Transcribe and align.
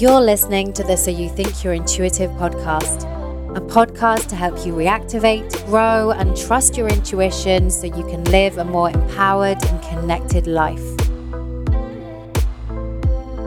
You're 0.00 0.22
listening 0.22 0.72
to 0.72 0.82
the 0.82 0.96
So 0.96 1.10
You 1.10 1.28
Think 1.28 1.62
You're 1.62 1.74
Intuitive 1.74 2.30
podcast, 2.38 3.04
a 3.54 3.60
podcast 3.60 4.28
to 4.28 4.34
help 4.34 4.64
you 4.64 4.72
reactivate, 4.72 5.66
grow, 5.66 6.12
and 6.12 6.34
trust 6.34 6.78
your 6.78 6.88
intuition 6.88 7.70
so 7.70 7.86
you 7.86 8.06
can 8.06 8.24
live 8.24 8.56
a 8.56 8.64
more 8.64 8.88
empowered 8.88 9.62
and 9.62 9.82
connected 9.82 10.46
life. 10.46 10.80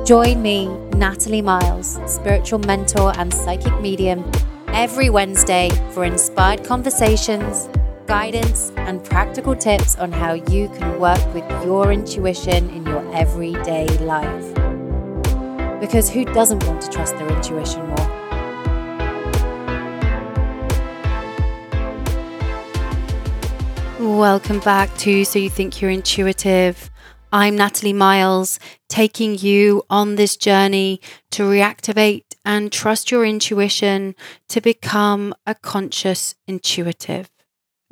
Join 0.06 0.44
me, 0.44 0.68
Natalie 0.96 1.42
Miles, 1.42 1.98
spiritual 2.06 2.60
mentor 2.60 3.14
and 3.18 3.34
psychic 3.34 3.82
medium, 3.82 4.24
every 4.68 5.10
Wednesday 5.10 5.72
for 5.92 6.06
inspired 6.06 6.64
conversations, 6.64 7.68
guidance, 8.06 8.72
and 8.76 9.04
practical 9.04 9.56
tips 9.56 9.96
on 9.96 10.12
how 10.12 10.34
you 10.34 10.70
can 10.78 11.00
work 11.00 11.34
with 11.34 11.50
your 11.66 11.92
intuition 11.92 12.70
in 12.70 12.86
your 12.86 13.12
everyday 13.16 13.88
life. 14.06 14.63
Because 15.84 16.10
who 16.10 16.24
doesn't 16.24 16.66
want 16.66 16.82
to 16.84 16.90
trust 16.90 17.18
their 17.18 17.28
intuition 17.28 17.86
more? 17.86 17.98
Welcome 24.00 24.62
back 24.62 24.96
to 25.00 25.26
So 25.26 25.40
You 25.40 25.50
Think 25.50 25.82
You're 25.82 25.92
Intuitive. 25.92 26.90
I'm 27.34 27.58
Natalie 27.58 27.92
Miles, 27.92 28.60
taking 28.88 29.38
you 29.38 29.84
on 29.90 30.16
this 30.16 30.38
journey 30.38 31.02
to 31.32 31.44
reactivate 31.44 32.24
and 32.46 32.72
trust 32.72 33.12
your 33.12 33.26
intuition 33.26 34.16
to 34.48 34.62
become 34.62 35.36
a 35.46 35.54
conscious 35.54 36.34
intuitive. 36.48 37.30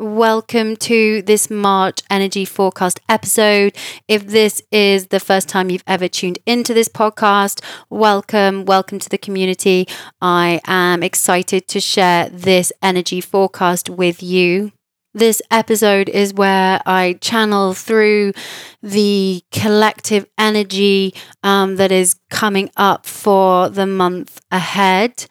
Welcome 0.01 0.77
to 0.77 1.21
this 1.21 1.51
March 1.51 2.01
energy 2.09 2.43
forecast 2.43 2.99
episode. 3.07 3.77
If 4.07 4.25
this 4.25 4.59
is 4.71 5.09
the 5.09 5.19
first 5.19 5.47
time 5.47 5.69
you've 5.69 5.83
ever 5.85 6.07
tuned 6.07 6.39
into 6.47 6.73
this 6.73 6.87
podcast, 6.87 7.63
welcome, 7.91 8.65
welcome 8.65 8.97
to 8.97 9.07
the 9.07 9.19
community. 9.19 9.87
I 10.19 10.59
am 10.65 11.03
excited 11.03 11.67
to 11.67 11.79
share 11.79 12.29
this 12.29 12.73
energy 12.81 13.21
forecast 13.21 13.91
with 13.91 14.23
you. 14.23 14.71
This 15.13 15.39
episode 15.51 16.09
is 16.09 16.33
where 16.33 16.81
I 16.83 17.19
channel 17.21 17.75
through 17.75 18.33
the 18.81 19.43
collective 19.51 20.25
energy 20.35 21.13
um, 21.43 21.75
that 21.75 21.91
is 21.91 22.15
coming 22.31 22.71
up 22.75 23.05
for 23.05 23.69
the 23.69 23.85
month 23.85 24.41
ahead. 24.49 25.27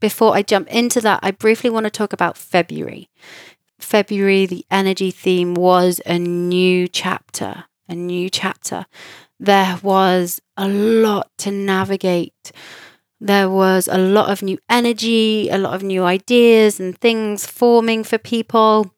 Before 0.00 0.34
I 0.34 0.40
jump 0.40 0.68
into 0.68 1.02
that, 1.02 1.20
I 1.22 1.30
briefly 1.30 1.68
want 1.68 1.84
to 1.84 1.90
talk 1.90 2.14
about 2.14 2.38
February. 2.38 3.10
February, 3.84 4.46
the 4.46 4.64
energy 4.70 5.10
theme 5.10 5.54
was 5.54 6.00
a 6.06 6.18
new 6.18 6.88
chapter, 6.88 7.64
a 7.88 7.94
new 7.94 8.28
chapter. 8.30 8.86
There 9.38 9.78
was 9.82 10.40
a 10.56 10.68
lot 10.68 11.30
to 11.38 11.50
navigate. 11.50 12.52
There 13.20 13.48
was 13.48 13.88
a 13.88 13.98
lot 13.98 14.30
of 14.30 14.42
new 14.42 14.58
energy, 14.68 15.48
a 15.48 15.58
lot 15.58 15.74
of 15.74 15.82
new 15.82 16.02
ideas 16.04 16.80
and 16.80 16.98
things 16.98 17.46
forming 17.46 18.04
for 18.04 18.18
people 18.18 18.92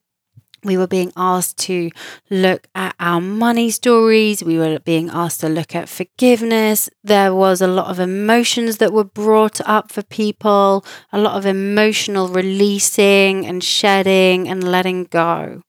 we 0.67 0.77
were 0.77 0.87
being 0.87 1.13
asked 1.17 1.59
to 1.59 1.91
look 2.31 2.69
at 2.75 2.95
our 3.01 3.21
money 3.21 3.71
stories. 3.71 4.43
We 4.43 4.59
were 4.59 4.79
being 4.81 5.09
asked 5.11 5.41
to 5.41 5.49
look 5.49 5.75
at 5.75 5.89
forgiveness. 5.89 6.91
There 7.05 7.35
was 7.35 7.61
a 7.61 7.67
lot 7.67 7.87
of 7.91 8.01
emotions 8.01 8.79
that 8.79 8.93
were 8.93 9.05
brought 9.05 9.61
up 9.67 9.91
for 9.93 10.03
people, 10.03 10.85
a 11.13 11.19
lot 11.19 11.37
of 11.37 11.47
emotional 11.47 12.29
releasing 12.29 13.47
and 13.47 13.63
shedding 13.63 14.49
and 14.49 14.63
letting 14.65 15.05
go 15.05 15.63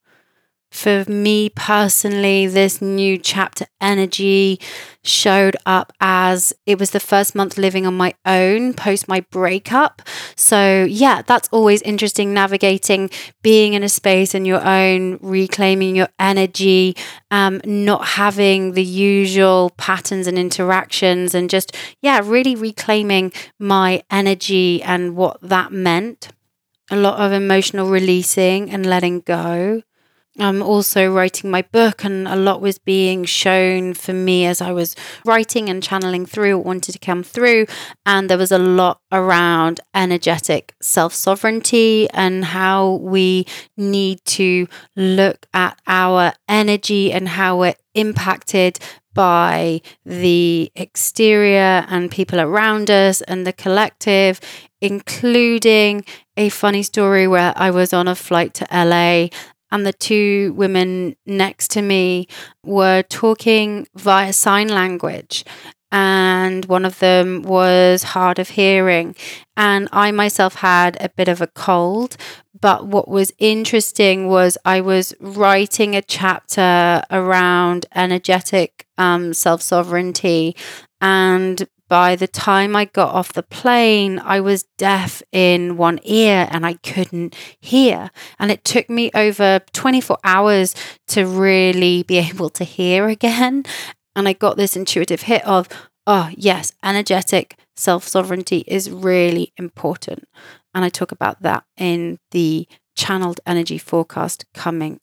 for 0.70 1.04
me 1.08 1.48
personally, 1.50 2.46
this 2.46 2.82
new 2.82 3.16
chapter 3.18 3.66
energy 3.80 4.60
showed 5.02 5.56
up 5.64 5.92
as 6.00 6.52
it 6.66 6.78
was 6.78 6.90
the 6.90 7.00
first 7.00 7.34
month 7.34 7.56
living 7.56 7.86
on 7.86 7.96
my 7.96 8.14
own 8.26 8.74
post 8.74 9.08
my 9.08 9.20
breakup. 9.30 10.02
So, 10.36 10.86
yeah, 10.88 11.22
that's 11.22 11.48
always 11.50 11.80
interesting 11.82 12.34
navigating 12.34 13.10
being 13.42 13.72
in 13.72 13.82
a 13.82 13.88
space 13.88 14.34
in 14.34 14.44
your 14.44 14.62
own, 14.64 15.18
reclaiming 15.22 15.96
your 15.96 16.08
energy, 16.18 16.96
um, 17.30 17.60
not 17.64 18.04
having 18.06 18.72
the 18.72 18.84
usual 18.84 19.70
patterns 19.78 20.26
and 20.26 20.38
interactions, 20.38 21.34
and 21.34 21.48
just, 21.48 21.74
yeah, 22.02 22.20
really 22.22 22.54
reclaiming 22.54 23.32
my 23.58 24.02
energy 24.10 24.82
and 24.82 25.16
what 25.16 25.38
that 25.40 25.72
meant. 25.72 26.28
A 26.90 26.96
lot 26.96 27.20
of 27.20 27.32
emotional 27.32 27.88
releasing 27.88 28.70
and 28.70 28.84
letting 28.86 29.20
go. 29.20 29.82
I'm 30.38 30.62
also 30.62 31.12
writing 31.12 31.50
my 31.50 31.62
book, 31.62 32.04
and 32.04 32.28
a 32.28 32.36
lot 32.36 32.60
was 32.60 32.78
being 32.78 33.24
shown 33.24 33.94
for 33.94 34.12
me 34.12 34.46
as 34.46 34.60
I 34.60 34.70
was 34.70 34.94
writing 35.24 35.68
and 35.68 35.82
channeling 35.82 36.26
through 36.26 36.58
what 36.58 36.66
wanted 36.66 36.92
to 36.92 36.98
come 36.98 37.22
through. 37.22 37.66
And 38.06 38.30
there 38.30 38.38
was 38.38 38.52
a 38.52 38.58
lot 38.58 39.00
around 39.10 39.80
energetic 39.94 40.74
self 40.80 41.12
sovereignty 41.12 42.08
and 42.10 42.44
how 42.44 42.92
we 43.02 43.46
need 43.76 44.24
to 44.26 44.68
look 44.96 45.46
at 45.52 45.80
our 45.86 46.32
energy 46.48 47.12
and 47.12 47.28
how 47.28 47.58
we're 47.58 47.74
impacted 47.94 48.78
by 49.14 49.80
the 50.04 50.70
exterior 50.76 51.84
and 51.88 52.08
people 52.08 52.38
around 52.38 52.88
us 52.88 53.20
and 53.22 53.44
the 53.44 53.52
collective, 53.52 54.40
including 54.80 56.04
a 56.36 56.48
funny 56.50 56.84
story 56.84 57.26
where 57.26 57.52
I 57.56 57.72
was 57.72 57.92
on 57.92 58.06
a 58.06 58.14
flight 58.14 58.54
to 58.54 58.66
LA 58.72 59.28
and 59.70 59.86
the 59.86 59.92
two 59.92 60.52
women 60.54 61.16
next 61.26 61.70
to 61.72 61.82
me 61.82 62.28
were 62.64 63.02
talking 63.02 63.86
via 63.94 64.32
sign 64.32 64.68
language. 64.68 65.44
And 65.90 66.66
one 66.66 66.84
of 66.84 66.98
them 66.98 67.42
was 67.42 68.02
hard 68.02 68.38
of 68.38 68.50
hearing. 68.50 69.16
And 69.56 69.88
I 69.90 70.10
myself 70.10 70.56
had 70.56 70.98
a 71.00 71.08
bit 71.08 71.28
of 71.28 71.40
a 71.40 71.46
cold. 71.46 72.16
But 72.60 72.86
what 72.86 73.08
was 73.08 73.32
interesting 73.38 74.28
was 74.28 74.58
I 74.64 74.80
was 74.82 75.14
writing 75.20 75.96
a 75.96 76.02
chapter 76.02 77.02
around 77.10 77.86
energetic 77.94 78.86
um, 78.98 79.32
self 79.32 79.62
sovereignty. 79.62 80.56
And 81.00 81.66
by 81.88 82.16
the 82.16 82.28
time 82.28 82.76
I 82.76 82.84
got 82.84 83.14
off 83.14 83.32
the 83.32 83.42
plane, 83.42 84.18
I 84.18 84.40
was 84.40 84.64
deaf 84.76 85.22
in 85.32 85.76
one 85.76 85.98
ear 86.04 86.46
and 86.50 86.66
I 86.66 86.74
couldn't 86.74 87.34
hear. 87.60 88.10
And 88.38 88.50
it 88.50 88.64
took 88.64 88.90
me 88.90 89.10
over 89.14 89.60
24 89.72 90.18
hours 90.22 90.74
to 91.08 91.26
really 91.26 92.02
be 92.02 92.18
able 92.30 92.50
to 92.50 92.64
hear 92.64 93.08
again. 93.08 93.64
And 94.14 94.28
I 94.28 94.32
got 94.32 94.56
this 94.56 94.76
intuitive 94.76 95.22
hit 95.22 95.46
of, 95.46 95.68
oh, 96.06 96.30
yes, 96.36 96.72
energetic 96.82 97.56
self 97.76 98.06
sovereignty 98.06 98.64
is 98.66 98.90
really 98.90 99.52
important. 99.56 100.24
And 100.74 100.84
I 100.84 100.88
talk 100.90 101.12
about 101.12 101.42
that 101.42 101.64
in 101.76 102.18
the 102.32 102.68
channeled 102.96 103.40
energy 103.46 103.78
forecast 103.78 104.44
coming 104.52 105.00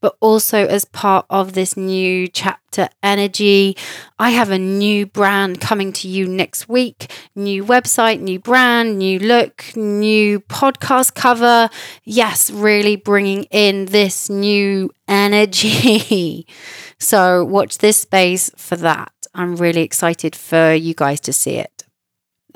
but 0.00 0.16
also 0.20 0.66
as 0.66 0.84
part 0.84 1.26
of 1.30 1.52
this 1.52 1.76
new 1.76 2.26
chapter 2.28 2.88
energy. 3.02 3.76
I 4.18 4.30
have 4.30 4.50
a 4.50 4.58
new 4.58 5.06
brand 5.06 5.60
coming 5.60 5.92
to 5.94 6.08
you 6.08 6.26
next 6.26 6.68
week. 6.68 7.10
New 7.34 7.64
website, 7.64 8.20
new 8.20 8.38
brand, 8.38 8.98
new 8.98 9.18
look, 9.18 9.64
new 9.76 10.40
podcast 10.40 11.14
cover. 11.14 11.68
Yes, 12.04 12.50
really 12.50 12.96
bringing 12.96 13.44
in 13.44 13.86
this 13.86 14.30
new 14.30 14.90
energy. 15.08 16.46
so, 16.98 17.44
watch 17.44 17.78
this 17.78 17.98
space 17.98 18.50
for 18.56 18.76
that. 18.76 19.12
I'm 19.34 19.56
really 19.56 19.82
excited 19.82 20.34
for 20.34 20.72
you 20.72 20.94
guys 20.94 21.20
to 21.20 21.32
see 21.32 21.56
it. 21.56 21.84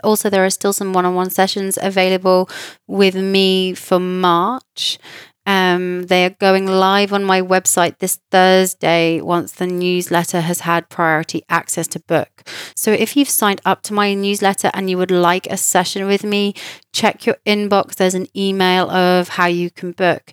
Also, 0.02 0.28
there 0.28 0.44
are 0.44 0.50
still 0.50 0.72
some 0.72 0.92
one 0.92 1.06
on 1.06 1.14
one 1.14 1.30
sessions 1.30 1.78
available 1.80 2.48
with 2.86 3.14
me 3.14 3.74
for 3.74 4.00
March. 4.00 4.98
Um, 5.46 6.04
they 6.04 6.24
are 6.24 6.30
going 6.30 6.66
live 6.66 7.12
on 7.12 7.24
my 7.24 7.42
website 7.42 7.98
this 7.98 8.18
Thursday 8.30 9.20
once 9.20 9.52
the 9.52 9.66
newsletter 9.66 10.40
has 10.40 10.60
had 10.60 10.88
priority 10.88 11.42
access 11.48 11.86
to 11.88 12.00
book. 12.00 12.48
So 12.74 12.92
if 12.92 13.16
you've 13.16 13.28
signed 13.28 13.60
up 13.64 13.82
to 13.82 13.94
my 13.94 14.14
newsletter 14.14 14.70
and 14.72 14.88
you 14.88 14.96
would 14.96 15.10
like 15.10 15.46
a 15.46 15.56
session 15.56 16.06
with 16.06 16.24
me, 16.24 16.54
check 16.92 17.26
your 17.26 17.36
inbox. 17.46 17.96
There's 17.96 18.14
an 18.14 18.28
email 18.36 18.90
of 18.90 19.28
how 19.28 19.46
you 19.46 19.70
can 19.70 19.92
book. 19.92 20.32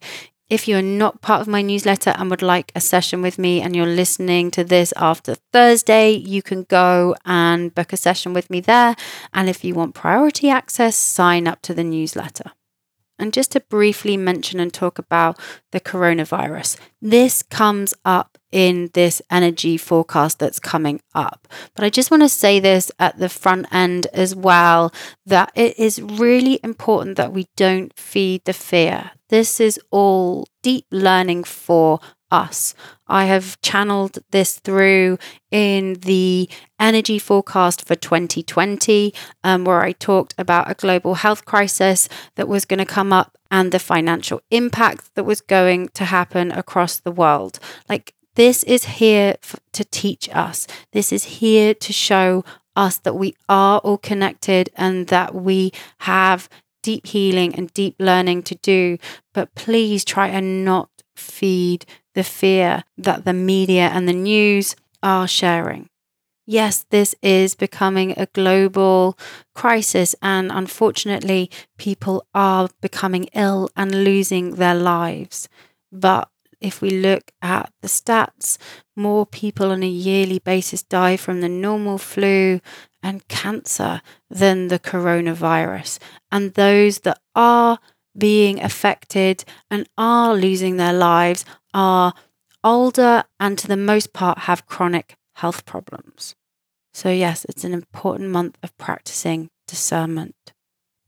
If 0.50 0.68
you're 0.68 0.82
not 0.82 1.22
part 1.22 1.40
of 1.40 1.48
my 1.48 1.62
newsletter 1.62 2.14
and 2.18 2.30
would 2.30 2.42
like 2.42 2.74
a 2.76 2.82
session 2.82 3.22
with 3.22 3.40
me 3.40 3.62
and 3.62 3.74
you're 3.74 3.86
listening 3.86 4.52
to 4.52 4.66
this 4.66 4.94
after 4.98 5.36
Thursday, 5.54 6.12
you 6.12 6.42
can 6.42 6.64
go 6.64 7.16
and 7.24 7.74
book 7.74 7.94
a 7.94 7.98
session 7.98 8.34
with 8.34 8.50
me 8.50 8.60
there. 8.60 8.98
And 9.34 9.48
if 9.48 9.64
you 9.64 9.74
want 9.76 9.96
priority 9.96 10.50
access, 10.50 10.98
sign 10.98 11.48
up 11.48 11.62
to 11.62 11.74
the 11.74 11.86
newsletter. 11.86 12.52
And 13.22 13.32
just 13.34 13.52
to 13.52 13.60
briefly 13.60 14.18
mention 14.18 14.60
and 14.60 14.74
talk 14.74 14.98
about 14.98 15.40
the 15.72 15.80
coronavirus, 15.80 16.78
this 17.02 17.44
comes 17.44 17.94
up 18.04 18.38
in 18.52 18.90
this 18.94 19.22
energy 19.30 19.78
forecast 19.78 20.40
that's 20.40 20.60
coming 20.60 21.02
up. 21.14 21.48
But 21.76 21.86
I 21.86 21.90
just 21.90 22.12
want 22.12 22.24
to 22.24 22.30
say 22.30 22.60
this 22.60 22.92
at 23.00 23.18
the 23.18 23.30
front 23.30 23.68
end 23.72 24.08
as 24.08 24.36
well 24.36 24.92
that 25.26 25.52
it 25.56 25.78
is 25.80 26.02
really 26.02 26.60
important 26.64 27.16
that 27.18 27.32
we 27.32 27.48
don't 27.56 27.98
feed 27.98 28.44
the 28.46 28.54
fear. 28.54 29.12
This 29.30 29.60
is 29.60 29.80
all 29.92 30.48
deep 30.62 30.86
learning 30.92 31.46
for 31.46 32.00
us. 32.32 32.74
I 33.08 33.26
have 33.26 33.60
channeled 33.62 34.20
this 34.32 34.60
through 34.60 35.18
in 35.52 35.96
the 35.96 36.50
energy 36.80 37.20
forecast 37.20 37.86
for 37.86 37.96
2020, 37.96 39.14
um, 39.44 39.66
where 39.66 39.82
I 39.82 39.92
talked 39.92 40.34
about 40.38 40.72
a 40.72 40.76
global 40.76 41.16
health 41.16 41.46
crisis 41.46 42.08
that 42.36 42.48
was 42.48 42.66
going 42.66 42.80
to 42.80 42.86
come 42.86 43.12
up 43.12 43.38
and 43.52 43.72
the 43.72 43.80
financial 43.80 44.42
impact 44.50 45.14
that 45.16 45.26
was 45.26 45.42
going 45.42 45.90
to 45.90 46.06
happen 46.06 46.52
across 46.52 47.00
the 47.00 47.12
world. 47.12 47.60
Like, 47.90 48.16
this 48.36 48.64
is 48.64 48.86
here 48.86 49.36
f- 49.44 49.58
to 49.74 49.84
teach 49.84 50.30
us, 50.34 50.66
this 50.94 51.12
is 51.12 51.26
here 51.26 51.74
to 51.74 51.92
show 51.92 52.46
us 52.76 52.98
that 53.00 53.16
we 53.16 53.36
are 53.50 53.80
all 53.80 53.98
connected 53.98 54.70
and 54.78 55.08
that 55.08 55.36
we 55.36 55.72
have 56.00 56.48
deep 56.82 57.08
healing 57.08 57.54
and 57.56 57.74
deep 57.74 57.96
learning 58.00 58.44
to 58.44 58.56
do. 58.56 58.98
But 59.34 59.54
please 59.56 60.06
try 60.06 60.28
and 60.28 60.64
not 60.64 60.90
feed 61.16 61.86
the 62.14 62.24
fear 62.24 62.84
that 62.98 63.26
the 63.26 63.34
media 63.34 63.90
and 63.94 64.08
the 64.08 64.14
news 64.14 64.76
are 65.02 65.28
sharing. 65.28 65.88
Yes, 66.46 66.86
this 66.90 67.16
is 67.22 67.56
becoming 67.56 68.14
a 68.18 68.26
global 68.26 69.18
crisis, 69.56 70.16
and 70.22 70.52
unfortunately, 70.52 71.50
people 71.78 72.26
are 72.34 72.68
becoming 72.82 73.30
ill 73.34 73.70
and 73.76 74.04
losing 74.04 74.56
their 74.56 74.76
lives. 74.76 75.48
But 75.92 76.30
if 76.60 76.82
we 76.82 76.90
look 76.90 77.32
at 77.42 77.72
the 77.82 77.88
stats, 77.88 78.58
more 78.96 79.26
people 79.26 79.72
on 79.72 79.84
a 79.84 79.88
yearly 79.88 80.40
basis 80.40 80.84
die 80.84 81.18
from 81.18 81.42
the 81.42 81.50
normal 81.50 81.98
flu 81.98 82.60
and 83.04 83.28
cancer 83.28 84.02
than 84.30 84.68
the 84.68 84.80
coronavirus. 84.80 86.00
And 86.32 86.54
those 86.54 87.00
that 87.00 87.20
are 87.36 87.80
being 88.18 88.62
affected 88.62 89.44
and 89.70 89.88
are 89.98 90.36
losing 90.36 90.78
their 90.78 90.94
lives 90.94 91.46
are 91.74 92.14
older 92.64 93.24
and, 93.40 93.58
to 93.58 93.68
the 93.68 93.78
most 93.78 94.14
part, 94.14 94.40
have 94.40 94.66
chronic 94.66 95.16
health 95.36 95.66
problems. 95.66 96.36
So, 96.94 97.10
yes, 97.10 97.46
it's 97.48 97.64
an 97.64 97.74
important 97.74 98.30
month 98.30 98.58
of 98.62 98.78
practicing 98.78 99.50
discernment. 99.68 100.36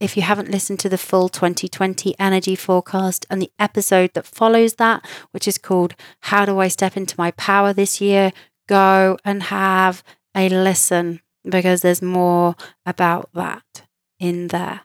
If 0.00 0.16
you 0.16 0.22
haven't 0.22 0.50
listened 0.50 0.80
to 0.80 0.88
the 0.88 0.98
full 0.98 1.28
2020 1.28 2.14
energy 2.18 2.56
forecast 2.56 3.26
and 3.30 3.40
the 3.40 3.52
episode 3.58 4.12
that 4.14 4.26
follows 4.26 4.74
that, 4.74 5.06
which 5.30 5.46
is 5.46 5.58
called 5.58 5.94
How 6.20 6.44
Do 6.44 6.58
I 6.58 6.68
Step 6.68 6.96
into 6.96 7.14
My 7.16 7.30
Power 7.32 7.72
This 7.72 8.00
Year, 8.00 8.32
go 8.66 9.18
and 9.24 9.44
have 9.44 10.02
a 10.34 10.48
listen 10.48 11.20
because 11.48 11.82
there's 11.82 12.02
more 12.02 12.56
about 12.84 13.30
that 13.34 13.86
in 14.18 14.48
there. 14.48 14.83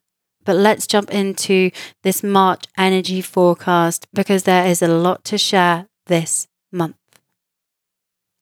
But 0.49 0.57
let's 0.57 0.87
jump 0.87 1.11
into 1.11 1.69
this 2.01 2.23
March 2.23 2.63
energy 2.75 3.21
forecast 3.21 4.07
because 4.15 4.45
there 4.45 4.65
is 4.65 4.81
a 4.81 4.87
lot 4.87 5.23
to 5.25 5.37
share 5.37 5.89
this 6.07 6.47
month. 6.71 6.95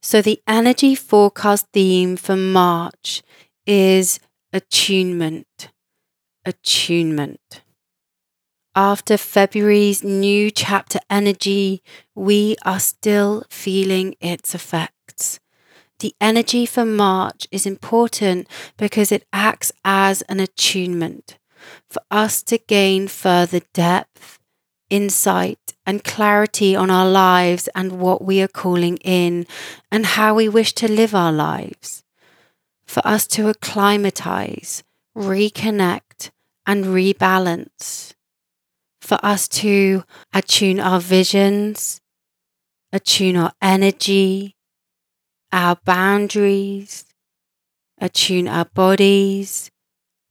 So, 0.02 0.22
the 0.22 0.42
energy 0.48 0.96
forecast 0.96 1.68
theme 1.74 2.16
for 2.16 2.38
March 2.38 3.24
is 3.66 4.22
attunement. 4.54 5.68
Attunement. 6.46 7.62
After 8.74 9.18
February's 9.18 10.02
new 10.02 10.50
chapter 10.50 11.00
energy, 11.10 11.84
we 12.16 12.56
are 12.64 12.80
still 12.80 13.44
feeling 13.50 14.16
its 14.22 14.56
effects. 14.56 15.42
The 16.00 16.16
energy 16.22 16.66
for 16.66 16.86
March 16.86 17.50
is 17.52 17.66
important 17.66 18.48
because 18.78 19.12
it 19.12 19.28
acts 19.34 19.74
as 19.84 20.22
an 20.30 20.40
attunement 20.40 21.38
for 21.90 22.02
us 22.10 22.44
to 22.44 22.58
gain 22.58 23.08
further 23.08 23.62
depth, 23.74 24.40
insight, 24.90 25.74
and 25.86 26.04
clarity 26.04 26.76
on 26.76 26.90
our 26.90 27.10
lives 27.10 27.70
and 27.76 28.00
what 28.00 28.24
we 28.24 28.42
are 28.42 28.48
calling 28.48 28.98
in 28.98 29.46
and 29.92 30.06
how 30.06 30.36
we 30.36 30.50
wish 30.50 30.74
to 30.74 30.92
live 30.92 31.16
our 31.16 31.32
lives. 31.32 32.04
For 32.86 33.06
us 33.06 33.28
to 33.28 33.50
acclimatize, 33.50 34.84
reconnect, 35.16 36.32
and 36.66 36.86
rebalance. 36.86 38.14
For 39.02 39.18
us 39.24 39.48
to 39.50 40.04
attune 40.34 40.80
our 40.80 41.00
visions, 41.00 42.02
attune 42.92 43.38
our 43.38 43.54
energy, 43.62 44.56
our 45.52 45.78
boundaries, 45.86 47.06
attune 48.00 48.48
our 48.48 48.66
bodies, 48.66 49.72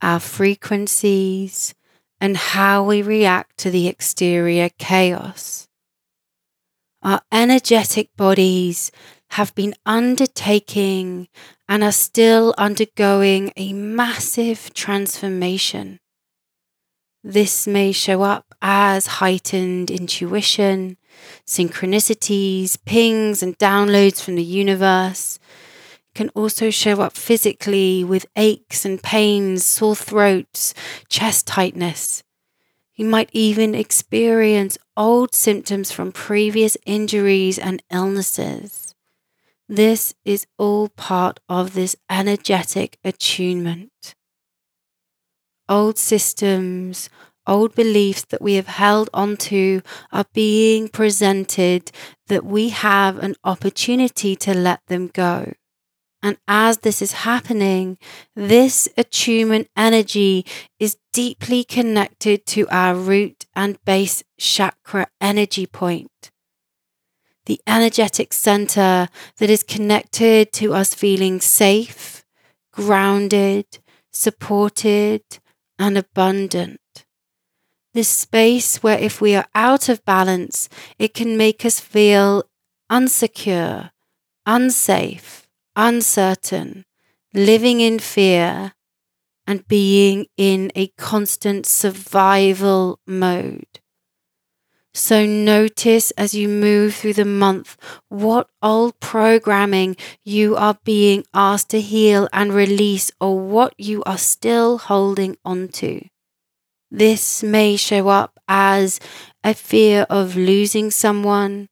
our 0.03 0.21
frequencies, 0.21 1.75
and 2.21 2.37
how 2.37 2.83
we 2.85 3.03
react 3.03 3.59
to 3.59 3.71
the 3.71 3.89
exterior 3.89 4.71
chaos. 4.79 5.69
Our 7.03 7.21
energetic 7.31 8.17
bodies 8.17 8.91
have 9.31 9.55
been 9.55 9.75
undertaking 9.85 11.29
and 11.69 11.85
are 11.85 11.93
still 11.93 12.55
undergoing 12.57 13.53
a 13.57 13.73
massive 13.73 14.73
transformation. 14.73 16.01
This 17.23 17.67
may 17.67 17.93
show 17.93 18.23
up 18.23 18.55
as 18.63 19.07
heightened 19.07 19.91
intuition, 19.91 20.97
synchronicities, 21.45 22.79
pings, 22.85 23.43
and 23.43 23.59
downloads 23.59 24.23
from 24.23 24.37
the 24.37 24.45
universe. 24.45 25.39
Can 26.17 26.31
also 26.31 26.71
show 26.71 27.03
up 27.03 27.15
physically 27.15 28.03
with 28.03 28.25
aches 28.37 28.87
and 28.87 29.03
pains, 29.03 29.67
sore 29.67 29.95
throats, 29.95 30.73
chest 31.11 31.47
tightness. 31.47 32.23
You 32.95 33.05
might 33.05 33.29
even 33.35 33.75
experience 33.75 34.79
old 34.97 35.35
symptoms 35.35 35.93
from 35.93 36.13
previous 36.13 36.79
injuries 36.87 37.59
and 37.59 37.83
illnesses. 37.93 38.95
This 39.69 40.15
is 40.25 40.47
all 40.57 40.89
part 40.89 41.39
of 41.51 41.75
this 41.75 41.97
energetic 42.09 42.99
attunement 43.05 44.15
old 45.69 45.99
systems, 45.99 47.11
old 47.47 47.75
beliefs 47.75 48.25
that 48.31 48.41
we 48.41 48.55
have 48.55 48.69
held 48.69 49.11
onto 49.13 49.81
are 50.13 50.27
being 50.33 50.89
presented 50.89 51.91
that 52.29 52.45
we 52.45 52.71
have 52.71 53.19
an 53.19 53.35
opportunity 53.45 54.35
to 54.37 54.55
let 54.55 54.81
them 54.87 55.09
go. 55.09 55.53
And 56.27 56.39
as 56.49 56.79
this 56.79 57.01
is 57.01 57.13
happening, 57.13 57.99
this 58.35 58.89
attunement 58.97 59.69
energy 59.77 60.45
is 60.81 60.97
deeply 61.13 61.63
connected 61.63 62.45
to 62.47 62.67
our 62.69 62.97
root 62.97 63.47
and 63.55 63.79
base 63.85 64.25
chakra 64.37 65.07
energy 65.21 65.67
point. 65.67 66.33
The 67.45 67.61
energetic 67.65 68.33
center 68.33 69.09
that 69.39 69.51
is 69.51 69.63
connected 69.63 70.51
to 70.55 70.75
us 70.75 70.95
feeling 70.95 71.41
safe, 71.41 72.25
grounded, 72.73 73.79
supported, 74.13 75.23
and 75.79 75.97
abundant. 75.97 76.81
This 77.95 78.09
space 78.09 78.83
where 78.83 78.99
if 78.99 79.21
we 79.21 79.37
are 79.37 79.47
out 79.55 79.89
of 79.89 80.05
balance, 80.05 80.69
it 80.99 81.15
can 81.15 81.37
make 81.37 81.65
us 81.65 81.79
feel 81.79 82.43
unsecure, 82.91 83.91
unsafe, 84.45 85.46
uncertain, 85.77 86.85
living 87.35 87.81
in 87.81 87.99
fear, 87.99 88.73
and 89.47 89.67
being 89.69 90.27
in 90.37 90.73
a 90.75 90.89
constant 90.99 91.67
survival 91.67 93.01
mode. 93.07 93.81
So 94.95 95.27
notice 95.27 96.11
as 96.13 96.35
you 96.35 96.49
move 96.49 96.95
through 96.95 97.15
the 97.15 97.27
month 97.27 97.77
what 98.09 98.49
old 98.63 98.99
programming 98.99 99.97
you 100.25 100.57
are 100.57 100.79
being 100.85 101.25
asked 101.35 101.69
to 101.71 101.81
heal 101.81 102.29
and 102.33 102.53
release 102.53 103.13
or 103.21 103.39
what 103.39 103.75
you 103.79 104.03
are 104.05 104.19
still 104.19 104.79
holding 104.79 105.37
onto. 105.45 106.01
This 106.91 107.43
may 107.43 107.77
show 107.77 108.09
up 108.09 108.41
as 108.49 109.01
a 109.45 109.55
fear 109.55 110.07
of 110.11 110.37
losing 110.37 110.91
someone, 110.91 111.69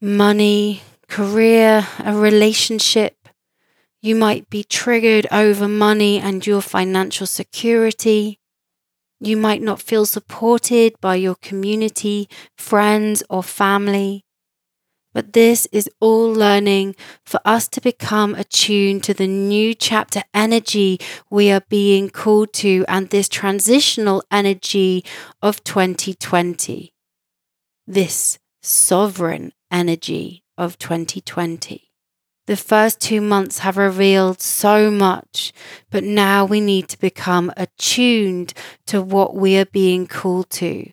money, 0.00 0.82
career, 1.14 1.86
a 2.00 2.12
relationship. 2.12 3.28
You 4.02 4.16
might 4.16 4.50
be 4.50 4.64
triggered 4.64 5.28
over 5.30 5.68
money 5.68 6.18
and 6.18 6.44
your 6.44 6.60
financial 6.60 7.28
security. 7.28 8.40
You 9.20 9.36
might 9.36 9.62
not 9.62 9.80
feel 9.80 10.06
supported 10.06 11.00
by 11.00 11.14
your 11.14 11.36
community, 11.36 12.28
friends, 12.58 13.22
or 13.30 13.44
family. 13.44 14.24
But 15.12 15.34
this 15.34 15.68
is 15.70 15.88
all 16.00 16.32
learning 16.32 16.96
for 17.24 17.40
us 17.44 17.68
to 17.68 17.80
become 17.80 18.34
attuned 18.34 19.04
to 19.04 19.14
the 19.14 19.28
new 19.28 19.72
chapter 19.72 20.22
energy 20.34 20.98
we 21.30 21.52
are 21.52 21.62
being 21.68 22.10
called 22.10 22.52
to 22.54 22.84
and 22.88 23.10
this 23.10 23.28
transitional 23.28 24.24
energy 24.32 25.04
of 25.40 25.62
2020. 25.62 26.92
This 27.86 28.40
sovereign 28.62 29.52
energy 29.70 30.43
of 30.56 30.78
2020. 30.78 31.90
The 32.46 32.56
first 32.56 33.00
two 33.00 33.22
months 33.22 33.60
have 33.60 33.78
revealed 33.78 34.40
so 34.40 34.90
much, 34.90 35.52
but 35.90 36.04
now 36.04 36.44
we 36.44 36.60
need 36.60 36.88
to 36.88 36.98
become 36.98 37.50
attuned 37.56 38.52
to 38.86 39.00
what 39.00 39.34
we 39.34 39.56
are 39.56 39.64
being 39.64 40.06
called 40.06 40.50
to 40.50 40.90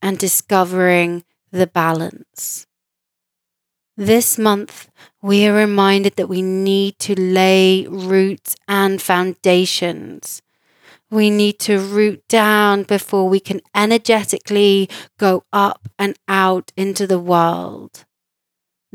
and 0.00 0.16
discovering 0.18 1.24
the 1.50 1.66
balance. 1.66 2.66
This 3.96 4.38
month, 4.38 4.88
we 5.22 5.46
are 5.46 5.54
reminded 5.54 6.16
that 6.16 6.28
we 6.28 6.42
need 6.42 6.98
to 7.00 7.20
lay 7.20 7.86
roots 7.88 8.56
and 8.68 9.00
foundations. 9.00 10.42
We 11.10 11.30
need 11.30 11.58
to 11.60 11.78
root 11.78 12.26
down 12.28 12.82
before 12.84 13.28
we 13.28 13.40
can 13.40 13.60
energetically 13.74 14.88
go 15.18 15.44
up 15.52 15.88
and 15.98 16.18
out 16.28 16.72
into 16.76 17.06
the 17.06 17.20
world. 17.20 18.04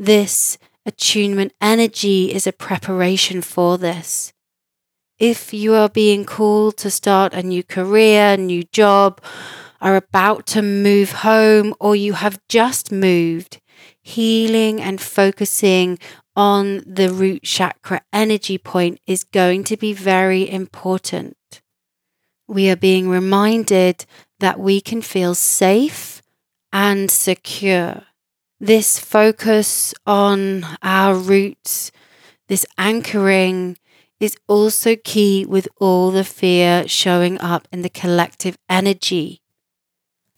This 0.00 0.56
attunement 0.86 1.52
energy 1.60 2.32
is 2.32 2.46
a 2.46 2.54
preparation 2.54 3.42
for 3.42 3.76
this. 3.76 4.32
If 5.18 5.52
you 5.52 5.74
are 5.74 5.90
being 5.90 6.24
called 6.24 6.78
to 6.78 6.90
start 6.90 7.34
a 7.34 7.42
new 7.42 7.62
career, 7.62 8.38
new 8.38 8.62
job, 8.72 9.20
are 9.78 9.96
about 9.96 10.46
to 10.46 10.62
move 10.62 11.12
home, 11.12 11.74
or 11.78 11.94
you 11.94 12.14
have 12.14 12.40
just 12.48 12.90
moved, 12.90 13.60
healing 14.00 14.80
and 14.80 15.02
focusing 15.02 15.98
on 16.34 16.82
the 16.86 17.12
root 17.12 17.42
chakra 17.42 18.00
energy 18.10 18.56
point 18.56 19.00
is 19.06 19.22
going 19.22 19.64
to 19.64 19.76
be 19.76 19.92
very 19.92 20.50
important. 20.50 21.36
We 22.48 22.70
are 22.70 22.76
being 22.76 23.10
reminded 23.10 24.06
that 24.38 24.58
we 24.58 24.80
can 24.80 25.02
feel 25.02 25.34
safe 25.34 26.22
and 26.72 27.10
secure. 27.10 28.06
This 28.60 28.98
focus 28.98 29.94
on 30.06 30.66
our 30.82 31.14
roots, 31.14 31.90
this 32.48 32.66
anchoring, 32.76 33.78
is 34.20 34.36
also 34.46 34.96
key 34.96 35.46
with 35.46 35.66
all 35.80 36.10
the 36.10 36.24
fear 36.24 36.86
showing 36.86 37.40
up 37.40 37.66
in 37.72 37.80
the 37.80 37.88
collective 37.88 38.58
energy 38.68 39.40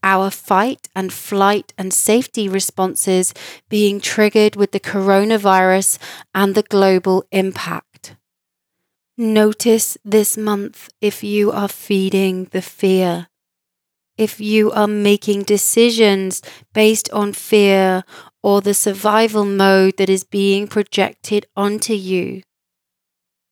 our 0.02 0.30
fight 0.30 0.88
and 0.94 1.12
flight 1.12 1.72
and 1.78 1.92
safety 1.92 2.48
responses 2.48 3.32
being 3.68 4.00
triggered 4.00 4.56
with 4.56 4.72
the 4.72 4.80
coronavirus 4.80 5.98
and 6.34 6.54
the 6.54 6.62
global 6.62 7.24
impact. 7.30 8.16
Notice 9.16 9.96
this 10.04 10.36
month 10.36 10.88
if 11.00 11.22
you 11.22 11.52
are 11.52 11.68
feeding 11.68 12.46
the 12.46 12.62
fear, 12.62 13.28
if 14.22 14.40
you 14.40 14.70
are 14.70 14.86
making 14.86 15.42
decisions 15.42 16.40
based 16.72 17.10
on 17.10 17.32
fear 17.32 18.04
or 18.42 18.60
the 18.60 18.74
survival 18.74 19.44
mode 19.44 19.96
that 19.98 20.08
is 20.08 20.24
being 20.24 20.66
projected 20.66 21.46
onto 21.56 21.92
you. 21.92 22.42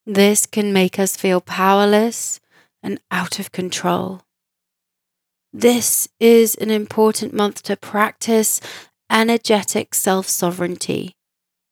This 0.07 0.47
can 0.47 0.73
make 0.73 0.99
us 0.99 1.17
feel 1.17 1.41
powerless 1.41 2.41
and 2.83 3.01
out 3.11 3.39
of 3.39 3.53
control. 3.53 4.23
This 5.53 6.09
is 6.21 6.55
an 6.55 6.71
important 6.71 7.35
month 7.35 7.63
to 7.65 7.77
practice 7.77 8.61
energetic 9.11 9.95
self 9.95 10.29
sovereignty. 10.29 11.17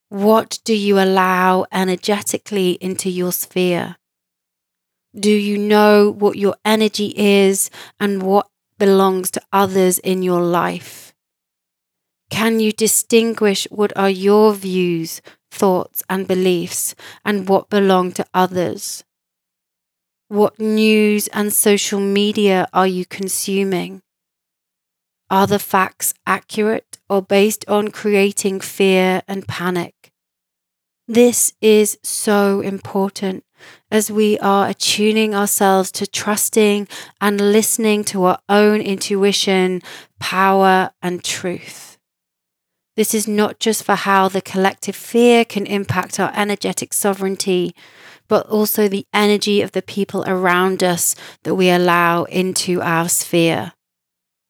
What 0.09 0.59
do 0.65 0.75
you 0.75 0.99
allow 0.99 1.67
energetically 1.71 2.73
into 2.81 3.09
your 3.11 3.33
sphere? 3.33 3.97
Do 5.19 5.31
you 5.31 5.59
know 5.59 6.11
what 6.11 6.37
your 6.37 6.57
energy 6.65 7.13
is 7.17 7.71
and 8.01 8.23
what 8.23 8.49
belongs 8.79 9.31
to 9.33 9.43
others 9.53 9.99
in 9.99 10.23
your 10.23 10.43
life? 10.43 11.15
Can 12.31 12.61
you 12.61 12.73
distinguish 12.73 13.67
what 13.71 13.97
are 13.97 14.11
your 14.11 14.53
views, 14.55 15.23
thoughts, 15.51 16.03
and 16.09 16.29
beliefs 16.29 16.95
and 17.25 17.49
what 17.49 17.71
belong 17.71 18.13
to 18.13 18.27
others? 18.35 19.05
What 20.29 20.61
news 20.61 21.29
and 21.29 21.53
social 21.53 22.01
media 22.01 22.69
are 22.73 22.87
you 22.87 23.07
consuming? 23.07 24.03
Are 25.31 25.47
the 25.47 25.59
facts 25.59 26.15
accurate 26.27 26.99
or 27.09 27.23
based 27.23 27.65
on 27.69 27.91
creating 27.91 28.61
fear 28.61 29.23
and 29.27 29.49
panic? 29.49 30.13
This 31.07 31.55
is 31.63 31.99
so 32.03 32.61
important 32.61 33.45
as 33.91 34.11
we 34.11 34.39
are 34.39 34.69
attuning 34.69 35.35
ourselves 35.35 35.91
to 35.93 36.07
trusting 36.07 36.89
and 37.21 37.41
listening 37.41 38.05
to 38.05 38.25
our 38.25 38.39
own 38.49 38.81
intuition, 38.81 39.83
power, 40.19 40.91
and 41.03 41.25
truth. 41.25 41.99
This 42.97 43.15
is 43.15 43.29
not 43.29 43.61
just 43.61 43.85
for 43.85 43.95
how 43.95 44.29
the 44.29 44.43
collective 44.43 44.97
fear 44.97 45.45
can 45.45 45.67
impact 45.67 46.19
our 46.19 46.33
energetic 46.35 46.93
sovereignty, 46.93 47.75
but 48.27 48.47
also 48.49 48.89
the 48.89 49.07
energy 49.15 49.63
of 49.63 49.73
the 49.73 49.83
people 49.83 50.25
around 50.27 50.83
us 50.83 51.15
that 51.45 51.55
we 51.55 51.71
allow 51.71 52.25
into 52.25 52.83
our 52.83 53.09
sphere. 53.09 53.73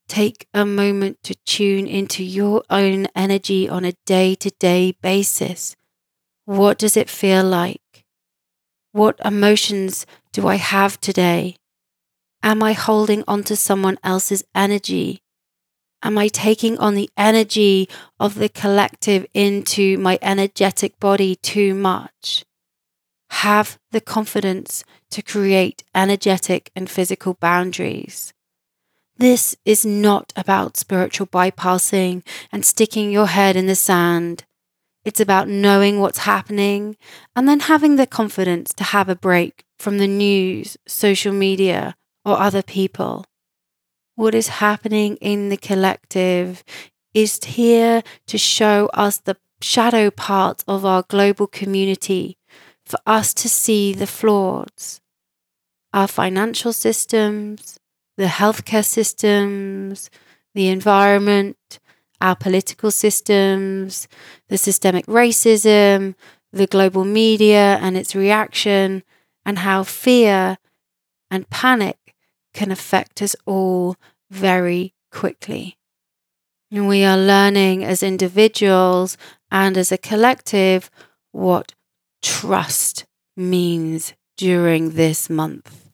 Take 0.08 0.48
a 0.54 0.64
moment 0.64 1.18
to 1.24 1.34
tune 1.44 1.86
into 1.86 2.24
your 2.24 2.64
own 2.70 3.06
energy 3.14 3.68
on 3.68 3.84
a 3.84 3.92
day 4.06 4.34
to 4.36 4.50
day 4.58 4.94
basis. 5.02 5.76
What 6.46 6.78
does 6.78 6.96
it 6.96 7.10
feel 7.10 7.44
like? 7.44 7.82
What 8.98 9.20
emotions 9.24 10.06
do 10.32 10.48
I 10.48 10.56
have 10.56 11.00
today? 11.00 11.54
Am 12.42 12.64
I 12.64 12.72
holding 12.72 13.22
onto 13.28 13.54
someone 13.54 13.96
else's 14.02 14.42
energy? 14.56 15.22
Am 16.02 16.18
I 16.18 16.26
taking 16.26 16.76
on 16.78 16.96
the 16.96 17.08
energy 17.16 17.88
of 18.18 18.34
the 18.34 18.48
collective 18.48 19.24
into 19.32 19.98
my 19.98 20.18
energetic 20.20 20.98
body 20.98 21.36
too 21.36 21.74
much? 21.74 22.44
have 23.30 23.78
the 23.92 24.00
confidence 24.00 24.82
to 25.10 25.22
create 25.22 25.84
energetic 25.94 26.72
and 26.74 26.90
physical 26.90 27.34
boundaries. 27.34 28.32
This 29.16 29.54
is 29.64 29.86
not 29.86 30.32
about 30.34 30.76
spiritual 30.76 31.28
bypassing 31.28 32.24
and 32.50 32.64
sticking 32.64 33.12
your 33.12 33.26
head 33.26 33.54
in 33.54 33.66
the 33.66 33.76
sand. 33.76 34.44
It's 35.08 35.20
about 35.20 35.48
knowing 35.48 36.00
what's 36.00 36.18
happening 36.18 36.98
and 37.34 37.48
then 37.48 37.60
having 37.60 37.96
the 37.96 38.06
confidence 38.06 38.74
to 38.74 38.84
have 38.84 39.08
a 39.08 39.16
break 39.16 39.64
from 39.78 39.96
the 39.96 40.06
news, 40.06 40.76
social 40.86 41.32
media, 41.32 41.96
or 42.26 42.38
other 42.38 42.62
people. 42.62 43.24
What 44.16 44.34
is 44.34 44.48
happening 44.48 45.16
in 45.22 45.48
the 45.48 45.56
collective 45.56 46.62
is 47.14 47.42
here 47.42 48.02
to 48.26 48.36
show 48.36 48.90
us 48.92 49.16
the 49.16 49.38
shadow 49.62 50.10
parts 50.10 50.62
of 50.68 50.84
our 50.84 51.04
global 51.08 51.46
community 51.46 52.36
for 52.84 52.98
us 53.06 53.32
to 53.32 53.48
see 53.48 53.94
the 53.94 54.06
flaws. 54.06 55.00
Our 55.94 56.06
financial 56.06 56.74
systems, 56.74 57.78
the 58.18 58.26
healthcare 58.26 58.84
systems, 58.84 60.10
the 60.54 60.68
environment, 60.68 61.56
our 62.20 62.36
political 62.36 62.90
systems, 62.90 64.08
the 64.48 64.58
systemic 64.58 65.06
racism, 65.06 66.14
the 66.52 66.66
global 66.66 67.04
media 67.04 67.78
and 67.80 67.96
its 67.96 68.14
reaction, 68.14 69.02
and 69.44 69.60
how 69.60 69.84
fear 69.84 70.58
and 71.30 71.48
panic 71.50 72.14
can 72.54 72.70
affect 72.70 73.22
us 73.22 73.36
all 73.46 73.96
very 74.30 74.94
quickly. 75.10 75.76
And 76.70 76.88
we 76.88 77.04
are 77.04 77.16
learning 77.16 77.84
as 77.84 78.02
individuals 78.02 79.16
and 79.50 79.78
as 79.78 79.90
a 79.90 79.98
collective 79.98 80.90
what 81.32 81.74
trust 82.22 83.06
means 83.36 84.12
during 84.36 84.90
this 84.90 85.30
month. 85.30 85.90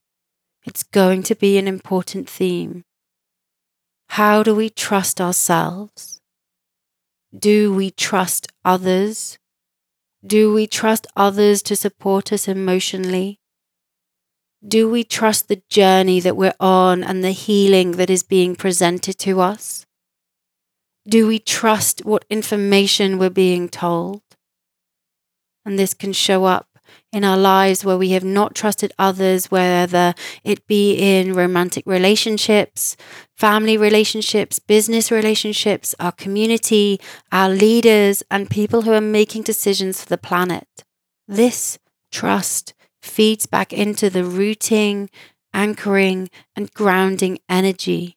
It's 0.64 0.82
going 0.82 1.22
to 1.24 1.34
be 1.34 1.58
an 1.58 1.68
important 1.68 2.28
theme. 2.28 2.84
How 4.08 4.42
do 4.42 4.54
we 4.54 4.70
trust 4.70 5.20
ourselves? 5.20 6.20
Do 7.36 7.74
we 7.74 7.90
trust 7.90 8.46
others? 8.64 9.38
Do 10.24 10.54
we 10.54 10.66
trust 10.66 11.06
others 11.16 11.62
to 11.64 11.76
support 11.76 12.32
us 12.32 12.46
emotionally? 12.48 13.40
Do 14.66 14.88
we 14.88 15.04
trust 15.04 15.48
the 15.48 15.62
journey 15.68 16.20
that 16.20 16.36
we're 16.36 16.54
on 16.58 17.04
and 17.04 17.22
the 17.22 17.32
healing 17.32 17.92
that 17.92 18.08
is 18.08 18.22
being 18.22 18.56
presented 18.56 19.18
to 19.18 19.40
us? 19.40 19.84
Do 21.06 21.26
we 21.26 21.38
trust 21.38 22.04
what 22.06 22.24
information 22.30 23.18
we're 23.18 23.28
being 23.28 23.68
told? 23.68 24.22
And 25.66 25.78
this 25.78 25.92
can 25.92 26.14
show 26.14 26.44
up 26.44 26.73
in 27.14 27.24
our 27.24 27.36
lives 27.36 27.84
where 27.84 27.96
we 27.96 28.10
have 28.10 28.24
not 28.24 28.54
trusted 28.54 28.92
others, 28.98 29.50
whether 29.50 30.14
it 30.42 30.66
be 30.66 30.94
in 30.94 31.32
romantic 31.32 31.86
relationships, 31.86 32.96
family 33.36 33.76
relationships, 33.76 34.58
business 34.58 35.10
relationships, 35.10 35.94
our 36.00 36.12
community, 36.12 37.00
our 37.30 37.48
leaders, 37.48 38.22
and 38.30 38.50
people 38.50 38.82
who 38.82 38.92
are 38.92 39.00
making 39.00 39.42
decisions 39.42 40.02
for 40.02 40.08
the 40.08 40.18
planet. 40.18 40.84
This 41.28 41.78
trust 42.10 42.74
feeds 43.00 43.46
back 43.46 43.72
into 43.72 44.10
the 44.10 44.24
rooting, 44.24 45.08
anchoring, 45.52 46.30
and 46.56 46.72
grounding 46.74 47.38
energy. 47.48 48.16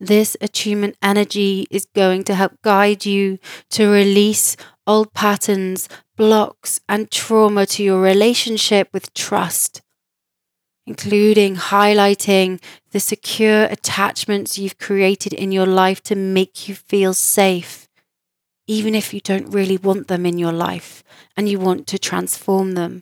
This 0.00 0.36
attunement 0.40 0.96
energy 1.00 1.68
is 1.70 1.86
going 1.94 2.24
to 2.24 2.34
help 2.34 2.60
guide 2.62 3.06
you 3.06 3.38
to 3.70 3.88
release 3.88 4.56
old 4.86 5.12
patterns, 5.12 5.88
blocks, 6.16 6.80
and 6.88 7.10
trauma 7.10 7.66
to 7.66 7.82
your 7.82 8.00
relationship 8.00 8.88
with 8.92 9.14
trust, 9.14 9.80
including 10.86 11.56
highlighting 11.56 12.60
the 12.90 13.00
secure 13.00 13.64
attachments 13.64 14.58
you've 14.58 14.78
created 14.78 15.32
in 15.32 15.52
your 15.52 15.66
life 15.66 16.02
to 16.02 16.16
make 16.16 16.68
you 16.68 16.74
feel 16.74 17.14
safe, 17.14 17.88
even 18.66 18.94
if 18.94 19.14
you 19.14 19.20
don't 19.20 19.52
really 19.52 19.76
want 19.76 20.08
them 20.08 20.26
in 20.26 20.38
your 20.38 20.52
life 20.52 21.02
and 21.36 21.48
you 21.48 21.58
want 21.58 21.86
to 21.86 21.98
transform 21.98 22.72
them. 22.72 23.00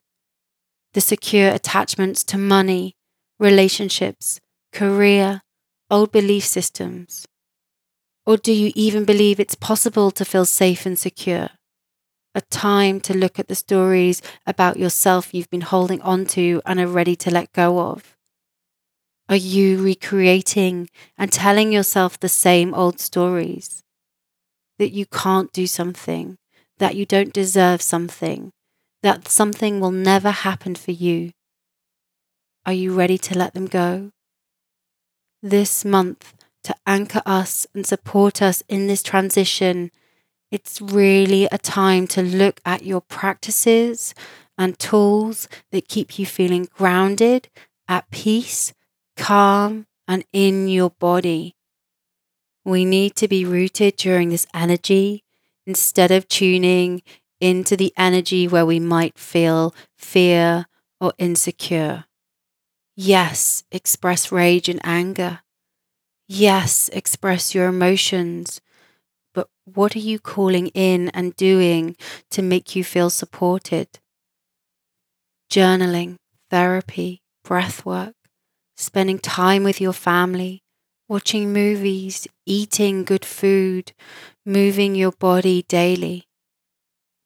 The 0.92 1.00
secure 1.00 1.50
attachments 1.50 2.24
to 2.24 2.38
money, 2.38 2.94
relationships, 3.38 4.40
career, 4.72 5.40
old 5.90 6.12
belief 6.12 6.44
systems. 6.44 7.26
Or 8.26 8.36
do 8.36 8.52
you 8.52 8.70
even 8.74 9.04
believe 9.04 9.40
it's 9.40 9.54
possible 9.54 10.10
to 10.12 10.24
feel 10.24 10.44
safe 10.44 10.84
and 10.84 10.98
secure? 10.98 11.48
A 12.32 12.40
time 12.42 13.00
to 13.00 13.14
look 13.14 13.40
at 13.40 13.48
the 13.48 13.56
stories 13.56 14.22
about 14.46 14.78
yourself 14.78 15.34
you've 15.34 15.50
been 15.50 15.62
holding 15.62 16.00
on 16.02 16.26
to 16.26 16.62
and 16.64 16.78
are 16.78 16.86
ready 16.86 17.16
to 17.16 17.30
let 17.30 17.52
go 17.52 17.80
of. 17.80 18.16
Are 19.28 19.36
you 19.36 19.82
recreating 19.82 20.88
and 21.18 21.32
telling 21.32 21.72
yourself 21.72 22.18
the 22.18 22.28
same 22.28 22.72
old 22.72 23.00
stories? 23.00 23.82
That 24.78 24.92
you 24.92 25.06
can't 25.06 25.52
do 25.52 25.66
something, 25.66 26.38
that 26.78 26.94
you 26.94 27.04
don't 27.04 27.32
deserve 27.32 27.82
something, 27.82 28.52
that 29.02 29.28
something 29.28 29.80
will 29.80 29.90
never 29.90 30.30
happen 30.30 30.74
for 30.74 30.92
you. 30.92 31.32
Are 32.64 32.72
you 32.72 32.94
ready 32.94 33.18
to 33.18 33.38
let 33.38 33.54
them 33.54 33.66
go? 33.66 34.12
This 35.42 35.84
month, 35.84 36.34
to 36.64 36.74
anchor 36.86 37.22
us 37.24 37.66
and 37.74 37.86
support 37.86 38.42
us 38.42 38.62
in 38.68 38.86
this 38.86 39.02
transition, 39.02 39.90
it's 40.50 40.80
really 40.80 41.46
a 41.50 41.58
time 41.58 42.06
to 42.08 42.22
look 42.22 42.60
at 42.64 42.84
your 42.84 43.00
practices 43.00 44.14
and 44.58 44.78
tools 44.78 45.48
that 45.72 45.88
keep 45.88 46.18
you 46.18 46.26
feeling 46.26 46.68
grounded, 46.74 47.48
at 47.88 48.10
peace, 48.10 48.72
calm, 49.16 49.86
and 50.06 50.24
in 50.32 50.68
your 50.68 50.90
body. 50.90 51.56
We 52.64 52.84
need 52.84 53.16
to 53.16 53.28
be 53.28 53.44
rooted 53.44 53.96
during 53.96 54.28
this 54.28 54.46
energy 54.54 55.24
instead 55.66 56.10
of 56.10 56.28
tuning 56.28 57.02
into 57.40 57.76
the 57.76 57.92
energy 57.96 58.46
where 58.46 58.66
we 58.66 58.78
might 58.78 59.18
feel 59.18 59.74
fear 59.96 60.66
or 61.00 61.14
insecure. 61.18 62.04
Yes, 62.96 63.64
express 63.72 64.30
rage 64.30 64.68
and 64.68 64.80
anger. 64.84 65.40
Yes, 66.28 66.90
express 66.92 67.54
your 67.54 67.68
emotions. 67.68 68.60
What 69.74 69.94
are 69.94 70.00
you 70.00 70.18
calling 70.18 70.68
in 70.68 71.10
and 71.10 71.36
doing 71.36 71.96
to 72.30 72.42
make 72.42 72.74
you 72.74 72.82
feel 72.82 73.08
supported? 73.08 74.00
Journaling, 75.52 76.16
therapy, 76.50 77.22
breath 77.44 77.84
work, 77.84 78.14
spending 78.76 79.18
time 79.18 79.62
with 79.62 79.80
your 79.80 79.92
family, 79.92 80.62
watching 81.08 81.52
movies, 81.52 82.26
eating 82.46 83.04
good 83.04 83.24
food, 83.24 83.92
moving 84.44 84.96
your 84.96 85.12
body 85.12 85.64
daily. 85.68 86.24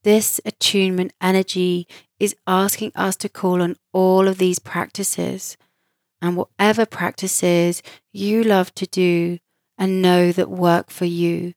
This 0.02 0.38
attunement 0.44 1.14
energy 1.22 1.86
is 2.18 2.36
asking 2.46 2.92
us 2.94 3.16
to 3.16 3.28
call 3.30 3.62
on 3.62 3.76
all 3.92 4.28
of 4.28 4.36
these 4.36 4.58
practices 4.58 5.56
and 6.20 6.36
whatever 6.36 6.84
practices 6.84 7.82
you 8.12 8.42
love 8.44 8.74
to 8.74 8.86
do 8.86 9.38
and 9.78 10.02
know 10.02 10.30
that 10.30 10.50
work 10.50 10.90
for 10.90 11.06
you. 11.06 11.54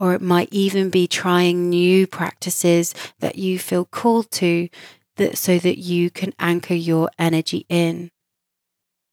Or 0.00 0.14
it 0.14 0.22
might 0.22 0.48
even 0.52 0.90
be 0.90 1.06
trying 1.06 1.68
new 1.68 2.06
practices 2.06 2.94
that 3.18 3.36
you 3.36 3.58
feel 3.58 3.84
called 3.84 4.30
to 4.32 4.68
that 5.16 5.36
so 5.36 5.58
that 5.58 5.78
you 5.78 6.10
can 6.10 6.32
anchor 6.38 6.74
your 6.74 7.10
energy 7.18 7.66
in 7.68 8.10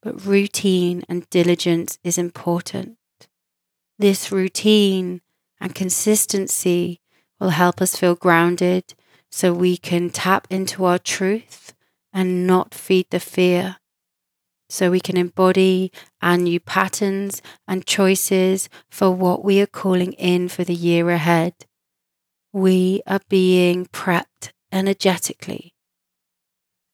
but 0.06 0.24
routine 0.24 1.02
and 1.08 1.28
diligence 1.30 1.98
is 2.04 2.16
important. 2.16 2.96
This 3.98 4.30
routine 4.30 5.20
and 5.60 5.74
consistency 5.74 7.00
will 7.40 7.48
help 7.48 7.82
us 7.82 7.96
feel 7.96 8.14
grounded 8.14 8.94
so 9.32 9.52
we 9.52 9.76
can 9.76 10.10
tap 10.10 10.46
into 10.48 10.84
our 10.84 11.00
truth 11.00 11.74
and 12.12 12.46
not 12.46 12.72
feed 12.72 13.06
the 13.10 13.18
fear. 13.18 13.78
So 14.68 14.90
we 14.90 15.00
can 15.00 15.16
embody 15.16 15.92
our 16.20 16.36
new 16.36 16.58
patterns 16.58 17.40
and 17.68 17.86
choices 17.86 18.68
for 18.90 19.10
what 19.10 19.44
we 19.44 19.60
are 19.60 19.66
calling 19.66 20.12
in 20.14 20.48
for 20.48 20.64
the 20.64 20.74
year 20.74 21.10
ahead. 21.10 21.54
We 22.52 23.02
are 23.06 23.20
being 23.28 23.86
prepped 23.86 24.50
energetically. 24.72 25.74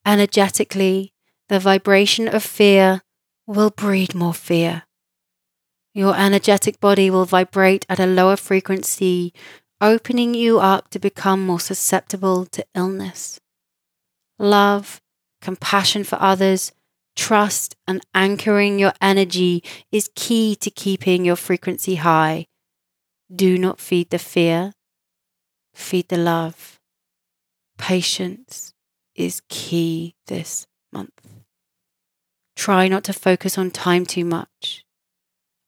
Energetically, 0.04 1.12
the 1.48 1.58
vibration 1.58 2.28
of 2.28 2.42
fear 2.42 3.02
will 3.46 3.70
breed 3.70 4.14
more 4.14 4.34
fear. 4.34 4.82
Your 5.94 6.16
energetic 6.16 6.80
body 6.80 7.10
will 7.10 7.24
vibrate 7.26 7.84
at 7.88 8.00
a 8.00 8.06
lower 8.06 8.36
frequency, 8.36 9.32
opening 9.80 10.34
you 10.34 10.58
up 10.58 10.88
to 10.90 10.98
become 10.98 11.44
more 11.44 11.60
susceptible 11.60 12.46
to 12.46 12.64
illness. 12.74 13.40
Love, 14.38 15.00
compassion 15.40 16.02
for 16.02 16.16
others, 16.20 16.72
trust, 17.16 17.76
and 17.86 18.04
anchoring 18.14 18.78
your 18.78 18.92
energy 19.00 19.62
is 19.90 20.10
key 20.14 20.56
to 20.56 20.70
keeping 20.70 21.24
your 21.24 21.36
frequency 21.36 21.96
high. 21.96 22.46
Do 23.34 23.58
not 23.58 23.80
feed 23.80 24.10
the 24.10 24.18
fear, 24.18 24.72
feed 25.74 26.08
the 26.08 26.18
love. 26.18 26.78
Patience 27.78 28.74
is 29.14 29.42
key 29.48 30.14
this 30.26 30.66
month. 30.92 31.20
Try 32.54 32.88
not 32.88 33.04
to 33.04 33.12
focus 33.12 33.58
on 33.58 33.70
time 33.70 34.06
too 34.06 34.24
much. 34.24 34.84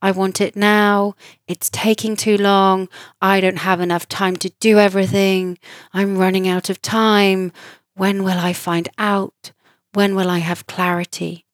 I 0.03 0.11
want 0.11 0.41
it 0.41 0.55
now. 0.55 1.15
It's 1.49 1.71
taking 1.71 2.15
too 2.15 2.37
long. 2.37 2.89
I 3.23 3.41
don't 3.41 3.59
have 3.59 3.81
enough 3.81 4.07
time 4.07 4.37
to 4.37 4.51
do 4.61 4.79
everything. 4.79 5.59
I'm 5.95 6.19
running 6.19 6.47
out 6.47 6.69
of 6.69 6.83
time. 6.83 7.53
When 7.95 8.23
will 8.23 8.39
I 8.39 8.53
find 8.53 8.89
out? 8.99 9.53
When 9.95 10.17
will 10.17 10.29
I 10.29 10.39
have 10.39 10.67
clarity? 10.67 11.47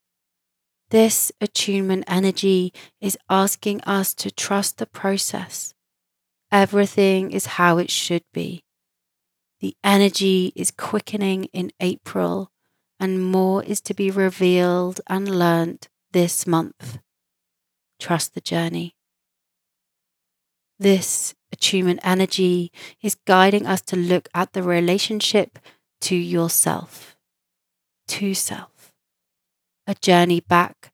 This 0.89 1.31
attunement 1.41 2.05
energy 2.09 2.73
is 3.01 3.19
asking 3.29 3.83
us 3.83 4.15
to 4.15 4.31
trust 4.31 4.79
the 4.79 4.87
process. 4.87 5.75
Everything 6.51 7.31
is 7.31 7.61
how 7.61 7.77
it 7.79 7.91
should 7.91 8.25
be. 8.33 8.65
The 9.61 9.77
energy 9.85 10.53
is 10.57 10.71
quickening 10.71 11.45
in 11.53 11.71
April 11.81 12.51
and 12.99 13.23
more 13.23 13.63
is 13.63 13.81
to 13.83 13.95
be 13.95 14.11
revealed 14.11 15.03
and 15.07 15.39
learnt 15.39 15.89
this 16.13 16.47
month. 16.47 16.99
Trust 17.99 18.33
the 18.35 18.41
journey. 18.41 18.97
This 20.79 21.35
attunement 21.53 22.01
energy 22.03 22.73
is 23.03 23.17
guiding 23.27 23.67
us 23.67 23.83
to 23.83 23.97
look 23.97 24.31
at 24.35 24.55
the 24.55 24.63
relationship 24.63 25.59
to 26.01 26.17
yourself, 26.17 27.10
to 28.11 28.35
self, 28.35 28.93
a 29.87 29.95
journey 29.95 30.41
back 30.41 30.93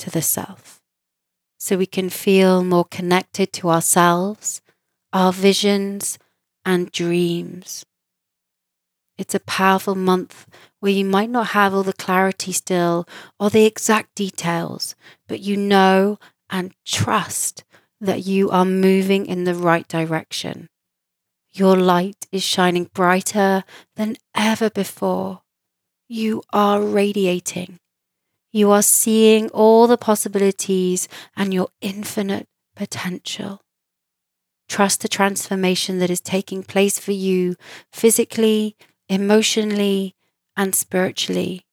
to 0.00 0.10
the 0.10 0.20
self, 0.20 0.82
so 1.58 1.76
we 1.76 1.86
can 1.86 2.10
feel 2.10 2.64
more 2.64 2.84
connected 2.84 3.52
to 3.52 3.70
ourselves, 3.70 4.60
our 5.12 5.32
visions, 5.32 6.18
and 6.64 6.90
dreams. 6.90 7.86
It's 9.16 9.34
a 9.34 9.40
powerful 9.40 9.94
month 9.94 10.46
where 10.80 10.92
you 10.92 11.04
might 11.04 11.30
not 11.30 11.48
have 11.48 11.72
all 11.72 11.84
the 11.84 11.92
clarity 11.92 12.50
still 12.50 13.06
or 13.38 13.48
the 13.48 13.64
exact 13.64 14.16
details, 14.16 14.96
but 15.28 15.40
you 15.40 15.56
know 15.56 16.18
and 16.50 16.74
trust 16.84 17.64
that 18.00 18.26
you 18.26 18.50
are 18.50 18.64
moving 18.64 19.24
in 19.24 19.44
the 19.44 19.54
right 19.54 19.86
direction. 19.86 20.68
Your 21.52 21.76
light 21.76 22.26
is 22.32 22.42
shining 22.42 22.90
brighter 22.92 23.62
than 23.94 24.16
ever 24.34 24.68
before. 24.68 25.42
You 26.08 26.42
are 26.52 26.80
radiating. 26.80 27.80
You 28.52 28.70
are 28.70 28.82
seeing 28.82 29.48
all 29.50 29.88
the 29.88 29.98
possibilities 29.98 31.08
and 31.36 31.52
your 31.52 31.68
infinite 31.80 32.46
potential. 32.76 33.60
Trust 34.68 35.00
the 35.02 35.08
transformation 35.08 35.98
that 35.98 36.10
is 36.10 36.20
taking 36.20 36.62
place 36.62 36.98
for 36.98 37.12
you 37.12 37.56
physically, 37.92 38.76
emotionally, 39.08 40.14
and 40.56 40.74
spiritually. 40.74 41.66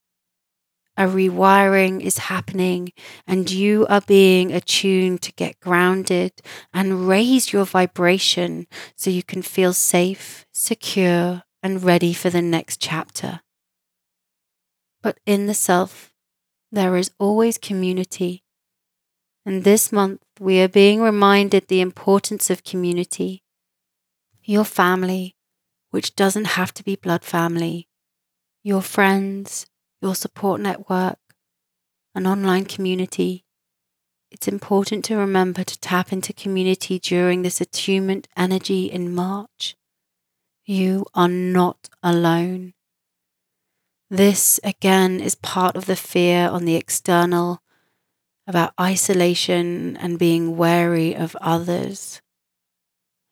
A 0.97 1.03
rewiring 1.03 2.01
is 2.01 2.17
happening, 2.17 2.91
and 3.27 3.49
you 3.51 3.85
are 3.87 4.01
being 4.01 4.51
attuned 4.51 5.21
to 5.23 5.31
get 5.33 5.59
grounded 5.59 6.33
and 6.73 7.07
raise 7.07 7.53
your 7.53 7.65
vibration 7.65 8.65
so 8.95 9.09
you 9.11 9.23
can 9.23 9.43
feel 9.43 9.73
safe, 9.73 10.45
secure, 10.51 11.43
and 11.61 11.83
ready 11.83 12.13
for 12.13 12.29
the 12.31 12.41
next 12.41 12.79
chapter. 12.81 13.41
But 15.03 15.19
in 15.27 15.45
the 15.45 15.53
self, 15.53 16.11
there 16.71 16.95
is 16.95 17.11
always 17.19 17.59
community. 17.59 18.43
And 19.45 19.63
this 19.63 19.91
month, 19.91 20.23
we 20.39 20.59
are 20.61 20.67
being 20.67 21.01
reminded 21.01 21.67
the 21.67 21.81
importance 21.81 22.49
of 22.49 22.63
community. 22.63 23.43
Your 24.43 24.65
family, 24.65 25.35
which 25.91 26.15
doesn't 26.15 26.57
have 26.57 26.73
to 26.73 26.83
be 26.83 26.95
blood 26.95 27.23
family, 27.23 27.87
your 28.63 28.81
friends, 28.81 29.67
your 30.01 30.15
support 30.15 30.59
network, 30.59 31.19
an 32.15 32.25
online 32.25 32.65
community 32.65 33.45
it's 34.33 34.47
important 34.47 35.05
to 35.05 35.15
remember 35.15 35.63
to 35.63 35.79
tap 35.79 36.11
into 36.11 36.33
community 36.33 36.97
during 36.97 37.43
this 37.43 37.61
attunement 37.61 38.27
energy 38.35 38.85
in 38.85 39.13
March. 39.13 39.75
You 40.65 41.05
are 41.13 41.27
not 41.27 41.87
alone. 42.01 42.73
This, 44.13 44.59
again, 44.63 45.19
is 45.19 45.33
part 45.33 45.75
of 45.75 45.87
the 45.87 45.95
fear 45.95 46.47
on 46.47 46.65
the 46.65 46.75
external 46.75 47.63
about 48.45 48.73
isolation 48.79 49.97
and 49.97 50.19
being 50.19 50.55
wary 50.55 51.15
of 51.15 51.35
others. 51.41 52.21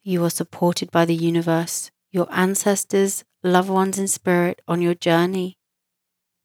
You 0.04 0.26
are 0.26 0.32
supported 0.32 0.90
by 0.90 1.06
the 1.06 1.16
universe, 1.16 1.92
your 2.12 2.28
ancestors, 2.32 3.24
loved 3.44 3.70
ones 3.70 4.00
in 4.00 4.08
spirit 4.08 4.62
on 4.68 4.82
your 4.82 4.96
journey. 4.96 5.58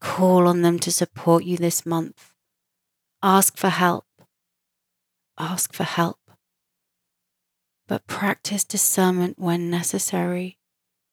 Call 0.01 0.47
on 0.47 0.61
them 0.61 0.79
to 0.81 0.93
support 0.93 1.45
you 1.45 1.57
this 1.57 1.87
month. 1.87 2.33
Ask 3.23 3.57
for 3.57 3.71
help 3.71 4.05
ask 5.39 5.73
for 5.73 5.85
help, 5.85 6.19
but 7.87 8.07
practice 8.07 8.65
discernment 8.65 9.39
when 9.39 9.71
necessary, 9.71 10.59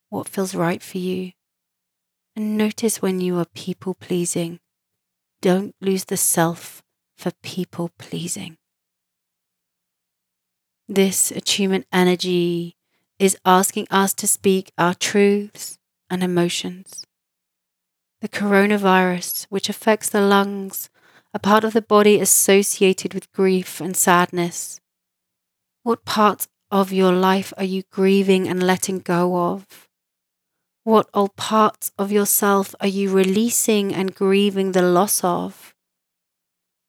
what 0.10 0.30
feels 0.30 0.56
right 0.56 0.82
for 0.82 0.98
you. 0.98 1.34
And 2.36 2.58
notice 2.58 3.02
when 3.02 3.22
you 3.22 3.38
are 3.38 3.46
people 3.54 3.94
pleasing. 3.94 4.60
Don't 5.42 5.76
lose 5.80 6.06
the 6.06 6.18
self 6.18 6.82
for 7.18 7.32
people 7.44 7.92
pleasing. 8.00 8.58
This 10.88 11.32
attunement 11.32 11.86
energy 11.94 12.76
is 13.20 13.38
asking 13.46 13.88
us 13.92 14.14
to 14.16 14.28
speak 14.28 14.72
our 14.78 14.94
truths 14.94 15.78
and 16.10 16.24
emotions. 16.24 17.06
The 18.22 18.30
coronavirus, 18.30 19.46
which 19.50 19.70
affects 19.70 20.10
the 20.10 20.22
lungs, 20.22 20.90
a 21.34 21.40
part 21.40 21.64
of 21.64 21.74
the 21.74 21.82
body 21.82 22.20
associated 22.20 23.14
with 23.14 23.32
grief 23.32 23.82
and 23.82 23.98
sadness? 23.98 24.80
What 25.84 26.06
parts 26.06 26.48
of 26.70 26.94
your 26.94 27.12
life 27.12 27.54
are 27.58 27.64
you 27.64 27.84
grieving 27.92 28.48
and 28.48 28.62
letting 28.62 29.00
go 29.00 29.36
of? 29.36 29.90
What 30.86 31.10
old 31.14 31.38
parts 31.38 31.94
of 31.98 32.12
yourself 32.12 32.76
are 32.82 32.88
you 32.88 33.10
releasing 33.10 33.94
and 33.94 34.14
grieving 34.14 34.74
the 34.74 34.82
loss 34.82 35.24
of? 35.24 35.74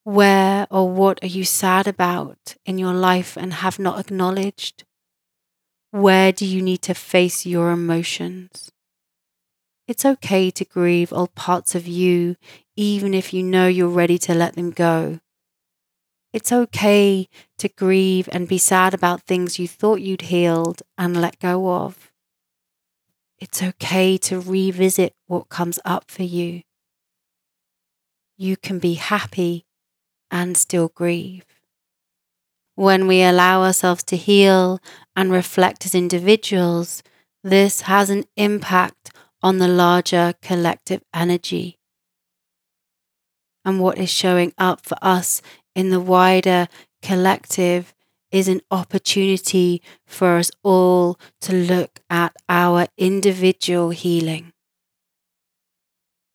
Where 0.02 0.66
or 0.68 0.90
what 0.90 1.22
are 1.22 1.28
you 1.28 1.44
sad 1.44 1.86
about 1.86 2.56
in 2.66 2.76
your 2.76 2.92
life 2.92 3.36
and 3.36 3.54
have 3.54 3.78
not 3.78 4.00
acknowledged? 4.00 4.82
Where 5.92 6.32
do 6.32 6.44
you 6.44 6.60
need 6.60 6.82
to 6.82 6.94
face 6.94 7.46
your 7.46 7.70
emotions? 7.70 8.72
It's 9.86 10.04
okay 10.04 10.50
to 10.50 10.64
grieve 10.64 11.12
old 11.12 11.36
parts 11.36 11.76
of 11.76 11.86
you, 11.86 12.34
even 12.74 13.14
if 13.14 13.32
you 13.32 13.44
know 13.44 13.68
you're 13.68 13.86
ready 13.86 14.18
to 14.18 14.34
let 14.34 14.56
them 14.56 14.72
go. 14.72 15.20
It's 16.32 16.50
okay 16.50 17.28
to 17.58 17.68
grieve 17.68 18.28
and 18.32 18.48
be 18.48 18.58
sad 18.58 18.92
about 18.92 19.22
things 19.22 19.60
you 19.60 19.68
thought 19.68 20.00
you'd 20.00 20.22
healed 20.22 20.82
and 20.98 21.20
let 21.20 21.38
go 21.38 21.70
of. 21.70 22.10
It's 23.44 23.62
okay 23.62 24.16
to 24.16 24.40
revisit 24.40 25.12
what 25.26 25.50
comes 25.50 25.78
up 25.84 26.10
for 26.10 26.22
you. 26.22 26.62
You 28.38 28.56
can 28.56 28.78
be 28.78 28.94
happy 28.94 29.66
and 30.30 30.56
still 30.56 30.88
grieve. 30.88 31.44
When 32.74 33.06
we 33.06 33.22
allow 33.22 33.62
ourselves 33.62 34.02
to 34.04 34.16
heal 34.16 34.80
and 35.14 35.30
reflect 35.30 35.84
as 35.84 35.94
individuals, 35.94 37.02
this 37.42 37.82
has 37.82 38.08
an 38.08 38.24
impact 38.38 39.10
on 39.42 39.58
the 39.58 39.68
larger 39.68 40.32
collective 40.40 41.02
energy. 41.12 41.76
And 43.62 43.78
what 43.78 43.98
is 43.98 44.08
showing 44.08 44.54
up 44.56 44.86
for 44.86 44.96
us 45.02 45.42
in 45.74 45.90
the 45.90 46.00
wider 46.00 46.66
collective 47.02 47.92
is 48.34 48.48
an 48.48 48.60
opportunity 48.68 49.80
for 50.04 50.38
us 50.38 50.50
all 50.64 51.16
to 51.40 51.52
look 51.52 52.00
at 52.10 52.34
our 52.48 52.88
individual 52.98 53.90
healing. 53.90 54.52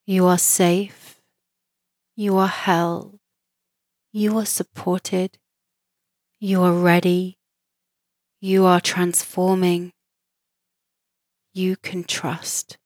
You 0.08 0.26
are 0.28 0.38
safe. 0.38 1.20
You 2.16 2.38
are 2.38 2.48
held. 2.48 3.20
You 4.14 4.38
are 4.38 4.46
supported. 4.46 5.38
You 6.40 6.64
are 6.64 6.72
ready. 6.72 7.38
You 8.40 8.66
are 8.66 8.80
transforming. 8.80 9.92
You 11.54 11.76
can 11.76 12.06
trust. 12.06 12.78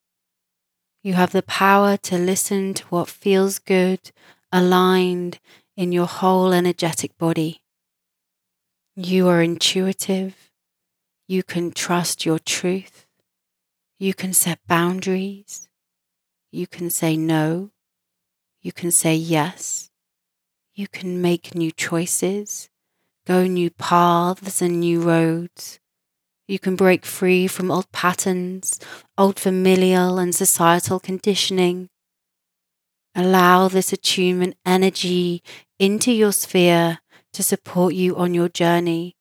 You 1.04 1.14
have 1.14 1.34
the 1.34 1.44
power 1.44 1.98
to 1.98 2.18
listen 2.18 2.74
to 2.74 2.86
what 2.88 3.10
feels 3.10 3.60
good, 3.60 4.12
aligned 4.52 5.40
in 5.78 5.92
your 5.92 6.08
whole 6.08 6.52
energetic 6.52 7.16
body. 7.20 7.63
You 8.96 9.28
are 9.30 9.42
intuitive. 9.42 10.52
You 11.28 11.42
can 11.42 11.72
trust 11.72 12.28
your 12.28 12.38
truth. 12.38 13.08
You 13.98 14.14
can 14.14 14.34
set 14.34 14.60
boundaries. 14.68 15.68
You 16.52 16.68
can 16.68 16.92
say 16.92 17.18
no. 17.18 17.72
You 18.62 18.72
can 18.72 18.92
say 18.92 19.16
yes. 19.16 19.90
You 20.76 20.88
can 20.88 21.24
make 21.24 21.56
new 21.56 21.72
choices, 21.72 22.70
go 23.26 23.48
new 23.48 23.72
paths 23.72 24.62
and 24.62 24.80
new 24.80 25.02
roads. 25.02 25.80
You 26.48 26.60
can 26.60 26.76
break 26.76 27.04
free 27.04 27.48
from 27.48 27.72
old 27.72 27.92
patterns, 27.92 28.80
old 29.18 29.40
familial 29.40 30.20
and 30.20 30.36
societal 30.36 31.00
conditioning. 31.00 31.90
Allow 33.16 33.70
this 33.70 33.92
attunement 33.92 34.56
energy 34.66 35.42
into 35.80 36.12
your 36.12 36.32
sphere 36.32 37.00
to 37.34 37.44
support 37.44 37.94
you 37.94 38.16
on 38.16 38.34
your 38.34 38.50
journey. 38.50 39.16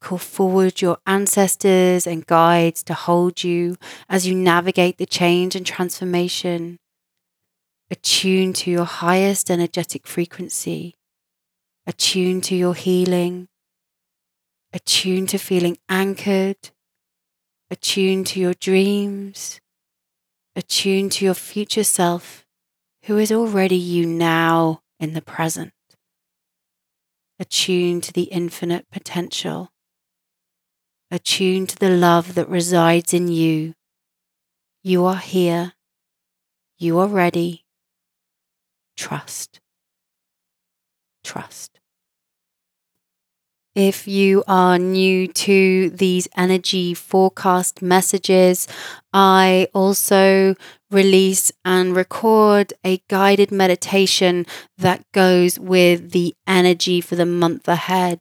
Call 0.00 0.18
forward 0.18 0.80
your 0.80 0.98
ancestors 1.06 2.06
and 2.06 2.26
guides 2.26 2.82
to 2.84 2.94
hold 2.94 3.44
you 3.44 3.76
as 4.08 4.26
you 4.26 4.34
navigate 4.34 4.98
the 4.98 5.06
change 5.06 5.54
and 5.54 5.66
transformation. 5.66 6.78
Attune 7.90 8.52
to 8.54 8.70
your 8.70 8.84
highest 8.84 9.50
energetic 9.50 10.06
frequency. 10.06 10.94
Attune 11.86 12.40
to 12.42 12.54
your 12.54 12.74
healing 12.74 13.48
attuned 14.74 15.28
to 15.28 15.38
feeling 15.38 15.78
anchored, 15.88 16.70
attuned 17.70 18.26
to 18.26 18.40
your 18.40 18.54
dreams, 18.54 19.60
attuned 20.56 21.12
to 21.12 21.24
your 21.24 21.34
future 21.34 21.84
self, 21.84 22.44
who 23.04 23.16
is 23.16 23.30
already 23.30 23.76
you 23.76 24.04
now 24.04 24.82
in 24.98 25.12
the 25.14 25.22
present, 25.22 25.72
attuned 27.38 28.02
to 28.04 28.12
the 28.12 28.24
infinite 28.24 28.86
potential, 28.90 29.70
attuned 31.10 31.68
to 31.70 31.76
the 31.76 31.90
love 31.90 32.34
that 32.34 32.48
resides 32.48 33.12
in 33.14 33.28
you. 33.28 33.74
You 34.82 35.04
are 35.04 35.16
here. 35.16 35.72
You 36.78 36.98
are 36.98 37.08
ready. 37.08 37.64
Trust. 38.96 39.60
Trust. 41.22 41.80
If 43.74 44.06
you 44.06 44.44
are 44.46 44.78
new 44.78 45.26
to 45.26 45.90
these 45.90 46.28
energy 46.36 46.94
forecast 46.94 47.82
messages, 47.82 48.68
I 49.12 49.66
also 49.74 50.54
release 50.92 51.50
and 51.64 51.96
record 51.96 52.72
a 52.84 53.02
guided 53.08 53.50
meditation 53.50 54.46
that 54.78 55.04
goes 55.12 55.58
with 55.58 56.10
the 56.10 56.34
energy 56.46 57.00
for 57.00 57.14
the 57.14 57.26
month 57.26 57.68
ahead. 57.68 58.20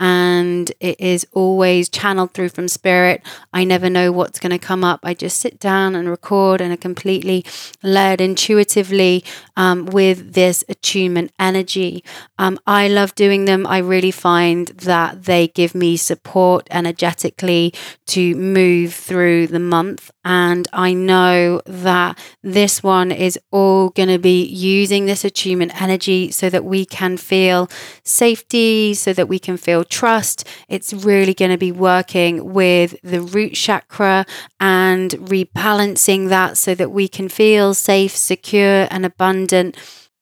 And 0.00 0.72
it 0.80 1.00
is 1.00 1.24
always 1.32 1.88
channeled 1.88 2.32
through 2.32 2.48
from 2.48 2.66
spirit. 2.66 3.22
I 3.52 3.62
never 3.62 3.88
know 3.88 4.10
what's 4.10 4.40
going 4.40 4.50
to 4.50 4.58
come 4.58 4.82
up. 4.82 5.00
I 5.04 5.14
just 5.14 5.36
sit 5.38 5.60
down 5.60 5.94
and 5.94 6.08
record 6.08 6.60
and 6.60 6.72
are 6.72 6.76
completely 6.76 7.44
led 7.84 8.20
intuitively 8.20 9.24
um, 9.56 9.86
with 9.86 10.32
this 10.32 10.64
attunement 10.68 11.32
energy. 11.38 12.02
Um, 12.36 12.58
I 12.66 12.88
love 12.88 13.14
doing 13.14 13.44
them. 13.44 13.64
I 13.64 13.78
really 13.78 14.10
find 14.10 14.68
that 14.68 15.24
they 15.24 15.48
give 15.48 15.72
me 15.72 15.96
support 15.96 16.66
energetically 16.72 17.72
to 18.06 18.34
move 18.34 18.92
through 18.92 19.46
the 19.46 19.60
month. 19.60 20.10
And 20.24 20.66
I 20.72 20.94
know 20.94 21.62
that 21.66 22.18
this 22.42 22.82
one 22.82 23.12
is 23.12 23.38
all 23.52 23.90
going 23.90 24.08
to 24.08 24.18
be 24.18 24.44
using 24.44 25.06
this 25.06 25.24
attunement 25.24 25.80
energy 25.80 25.91
so 26.00 26.48
that 26.50 26.64
we 26.64 26.84
can 26.84 27.16
feel 27.16 27.68
safety, 28.04 28.94
so 28.94 29.12
that 29.12 29.28
we 29.28 29.38
can 29.38 29.56
feel 29.56 29.84
trust. 29.84 30.46
It's 30.68 30.92
really 30.92 31.34
going 31.34 31.50
to 31.50 31.58
be 31.58 31.72
working 31.72 32.52
with 32.52 32.96
the 33.02 33.20
root 33.20 33.54
chakra 33.54 34.26
and 34.60 35.10
rebalancing 35.10 36.28
that 36.28 36.56
so 36.56 36.74
that 36.74 36.90
we 36.90 37.08
can 37.08 37.28
feel 37.28 37.74
safe, 37.74 38.16
secure, 38.16 38.86
and 38.90 39.04
abundant 39.04 39.76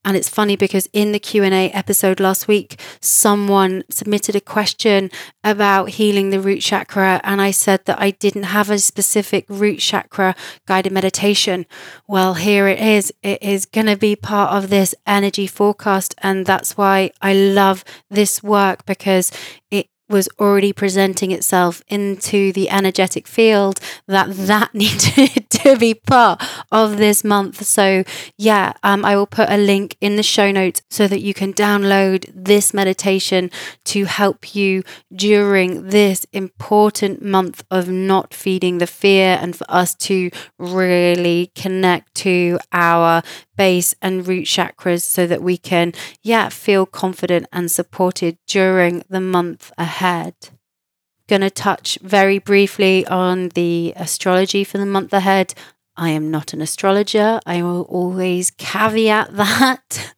And 0.04 0.16
it's 0.16 0.30
funny 0.30 0.56
because 0.56 0.88
in 0.94 1.12
the 1.12 1.18
Q&A 1.18 1.70
episode 1.70 2.20
last 2.20 2.48
week, 2.48 2.80
someone 3.02 3.84
submitted 3.90 4.34
a 4.34 4.40
question 4.40 5.10
about 5.44 5.90
healing 5.90 6.30
the 6.30 6.40
root 6.40 6.60
chakra 6.60 7.20
and 7.22 7.40
I 7.40 7.50
said 7.50 7.84
that 7.84 8.00
I 8.00 8.12
didn't 8.12 8.44
have 8.44 8.70
a 8.70 8.78
specific 8.78 9.44
root 9.48 9.80
chakra 9.80 10.34
guided 10.66 10.92
meditation. 10.92 11.66
Well, 12.08 12.34
here 12.34 12.66
it 12.66 12.80
is. 12.80 13.12
It 13.22 13.42
is 13.42 13.66
going 13.66 13.88
to 13.88 13.96
be 13.96 14.16
part 14.16 14.52
of 14.52 14.70
this 14.70 14.94
energy 15.06 15.46
forecast 15.46 16.14
and 16.18 16.46
that's 16.46 16.78
why 16.78 17.10
I 17.20 17.34
love 17.34 17.84
this 18.08 18.42
work 18.42 18.86
because 18.86 19.30
it 19.70 19.88
was 20.10 20.28
already 20.38 20.72
presenting 20.72 21.30
itself 21.30 21.82
into 21.88 22.52
the 22.52 22.68
energetic 22.68 23.26
field 23.26 23.80
that 24.06 24.30
that 24.34 24.74
needed 24.74 25.48
to 25.50 25.76
be 25.76 25.94
part 25.94 26.42
of 26.72 26.96
this 26.96 27.24
month 27.24 27.64
so 27.64 28.04
yeah 28.36 28.72
um, 28.82 29.04
i 29.04 29.16
will 29.16 29.26
put 29.26 29.48
a 29.48 29.56
link 29.56 29.96
in 30.00 30.16
the 30.16 30.22
show 30.22 30.50
notes 30.50 30.82
so 30.90 31.06
that 31.06 31.20
you 31.20 31.32
can 31.32 31.52
download 31.52 32.30
this 32.34 32.74
meditation 32.74 33.50
to 33.84 34.04
help 34.04 34.54
you 34.54 34.82
during 35.14 35.88
this 35.88 36.26
important 36.32 37.22
month 37.22 37.64
of 37.70 37.88
not 37.88 38.34
feeding 38.34 38.78
the 38.78 38.86
fear 38.86 39.38
and 39.40 39.56
for 39.56 39.66
us 39.68 39.94
to 39.94 40.30
really 40.58 41.52
connect 41.54 42.14
to 42.14 42.58
our 42.72 43.22
base 43.60 43.94
and 44.00 44.26
root 44.26 44.46
chakras 44.46 45.02
so 45.02 45.26
that 45.26 45.42
we 45.42 45.58
can, 45.58 45.92
yeah, 46.22 46.48
feel 46.48 46.86
confident 46.86 47.46
and 47.52 47.70
supported 47.70 48.38
during 48.46 49.02
the 49.10 49.20
month 49.20 49.70
ahead. 49.76 49.99
Going 51.28 51.42
to 51.42 51.50
touch 51.50 51.98
very 52.00 52.38
briefly 52.38 53.06
on 53.06 53.50
the 53.50 53.92
astrology 53.96 54.64
for 54.64 54.78
the 54.78 54.86
month 54.86 55.12
ahead. 55.12 55.52
I 55.94 56.08
am 56.08 56.30
not 56.30 56.54
an 56.54 56.62
astrologer. 56.62 57.38
I 57.44 57.62
will 57.62 57.82
always 57.82 58.50
caveat 58.50 59.32
that 59.36 60.14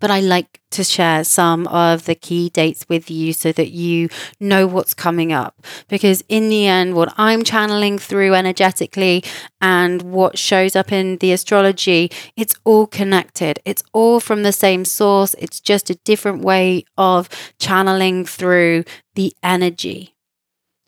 but 0.00 0.10
I 0.10 0.20
like 0.20 0.60
to 0.70 0.84
share 0.84 1.24
some 1.24 1.66
of 1.68 2.06
the 2.06 2.14
key 2.14 2.48
dates 2.48 2.86
with 2.88 3.10
you 3.10 3.32
so 3.32 3.52
that 3.52 3.70
you 3.70 4.08
know 4.38 4.66
what's 4.66 4.94
coming 4.94 5.32
up. 5.32 5.64
Because 5.88 6.24
in 6.28 6.48
the 6.48 6.66
end, 6.66 6.94
what 6.94 7.12
I'm 7.16 7.42
channeling 7.42 7.98
through 7.98 8.34
energetically 8.34 9.22
and 9.60 10.02
what 10.02 10.38
shows 10.38 10.74
up 10.74 10.90
in 10.90 11.18
the 11.18 11.32
astrology, 11.32 12.10
it's 12.36 12.54
all 12.64 12.86
connected. 12.86 13.60
It's 13.64 13.82
all 13.92 14.20
from 14.20 14.42
the 14.42 14.52
same 14.52 14.84
source. 14.84 15.34
It's 15.38 15.60
just 15.60 15.90
a 15.90 15.96
different 16.04 16.42
way 16.42 16.84
of 16.96 17.28
channeling 17.58 18.24
through 18.24 18.84
the 19.14 19.32
energy. 19.42 20.14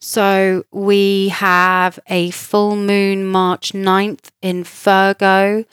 So 0.00 0.64
we 0.72 1.28
have 1.28 2.00
a 2.08 2.30
full 2.30 2.74
moon 2.74 3.24
March 3.24 3.72
9th 3.72 4.30
in 4.40 4.64
Virgo 4.64 5.64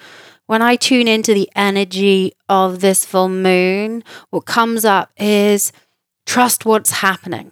when 0.49 0.63
I 0.63 0.77
tune 0.77 1.07
into 1.07 1.35
the 1.35 1.47
energy 1.55 2.33
of 2.49 2.81
this 2.81 3.05
full 3.05 3.29
moon, 3.29 4.03
what 4.31 4.47
comes 4.47 4.83
up 4.83 5.11
is 5.15 5.71
trust 6.25 6.65
what's 6.65 6.89
happening. 6.89 7.51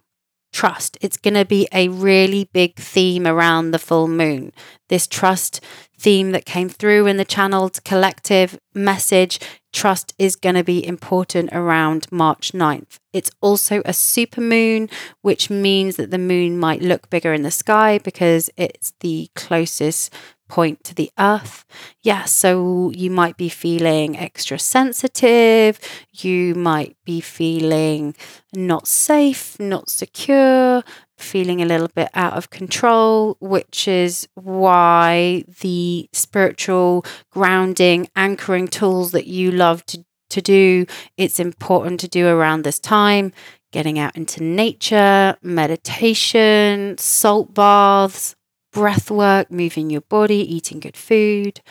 Trust. 0.51 0.97
It's 0.99 1.17
going 1.17 1.35
to 1.35 1.45
be 1.45 1.67
a 1.71 1.89
really 1.89 2.49
big 2.53 2.75
theme 2.75 3.27
around 3.27 3.69
the 3.69 3.77
full 3.77 4.07
moon. 4.07 4.51
This 4.89 5.05
trust 5.05 5.63
theme 5.99 6.31
that 6.31 6.45
came 6.45 6.69
through 6.69 7.05
in 7.05 7.17
the 7.17 7.25
channeled 7.25 7.83
collective 7.83 8.57
message, 8.73 9.39
trust 9.71 10.15
is 10.17 10.35
going 10.35 10.55
to 10.55 10.63
be 10.63 10.83
important 10.83 11.51
around 11.53 12.11
March 12.11 12.51
9th. 12.51 12.97
It's 13.13 13.29
also 13.41 13.83
a 13.85 13.93
super 13.93 14.41
moon, 14.41 14.89
which 15.21 15.51
means 15.51 15.97
that 15.97 16.09
the 16.09 16.17
moon 16.17 16.57
might 16.57 16.81
look 16.81 17.11
bigger 17.11 17.31
in 17.31 17.43
the 17.43 17.51
sky 17.51 17.99
because 17.99 18.49
it's 18.57 18.93
the 19.01 19.29
closest 19.35 20.11
point 20.47 20.83
to 20.85 20.95
the 20.95 21.11
earth. 21.19 21.65
Yeah, 22.01 22.25
so 22.25 22.91
you 22.95 23.09
might 23.09 23.37
be 23.37 23.49
feeling 23.49 24.17
extra 24.17 24.59
sensitive, 24.59 25.79
you 26.11 26.55
might 26.55 26.95
be 27.05 27.21
feeling 27.21 28.15
not 28.53 28.87
safe, 28.87 29.59
not 29.59 29.89
secure, 29.89 30.83
feeling 31.17 31.61
a 31.61 31.65
little 31.65 31.89
bit 31.89 32.09
out 32.13 32.33
of 32.33 32.49
control, 32.49 33.37
which 33.39 33.87
is 33.87 34.27
why 34.35 35.43
the 35.61 36.09
spiritual 36.13 37.05
grounding, 37.31 38.07
anchoring 38.15 38.67
tools 38.67 39.11
that 39.11 39.27
you 39.27 39.51
love 39.51 39.85
to, 39.87 40.05
to 40.29 40.41
do, 40.41 40.85
it's 41.17 41.39
important 41.39 41.99
to 42.01 42.07
do 42.07 42.27
around 42.27 42.63
this 42.63 42.79
time. 42.79 43.33
Getting 43.73 43.99
out 43.99 44.15
into 44.15 44.41
nature, 44.41 45.35
meditation, 45.41 46.97
salt 46.97 47.53
baths, 47.53 48.35
breath 48.71 49.09
work, 49.09 49.51
moving 49.51 49.89
your 49.89 50.01
body, 50.01 50.37
eating 50.55 50.79
good 50.79 50.97
food. 50.97 51.61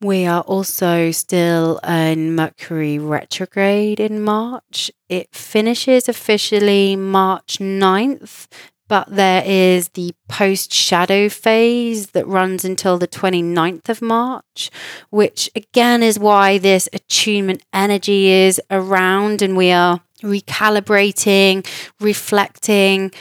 We 0.00 0.26
are 0.26 0.42
also 0.42 1.10
still 1.10 1.78
in 1.78 2.34
Mercury 2.34 2.98
retrograde 2.98 3.98
in 3.98 4.22
March. 4.22 4.90
It 5.08 5.34
finishes 5.34 6.08
officially 6.08 6.96
March 6.96 7.58
9th, 7.58 8.46
but 8.88 9.08
there 9.08 9.42
is 9.44 9.88
the 9.90 10.12
post 10.28 10.72
shadow 10.72 11.28
phase 11.28 12.08
that 12.08 12.26
runs 12.26 12.64
until 12.64 12.98
the 12.98 13.08
29th 13.08 13.88
of 13.88 14.02
March, 14.02 14.70
which 15.10 15.50
again 15.56 16.02
is 16.02 16.18
why 16.18 16.58
this 16.58 16.88
attunement 16.92 17.62
energy 17.72 18.28
is 18.28 18.60
around 18.70 19.40
and 19.40 19.56
we 19.56 19.72
are 19.72 20.02
recalibrating, 20.22 21.66
reflecting, 22.00 23.12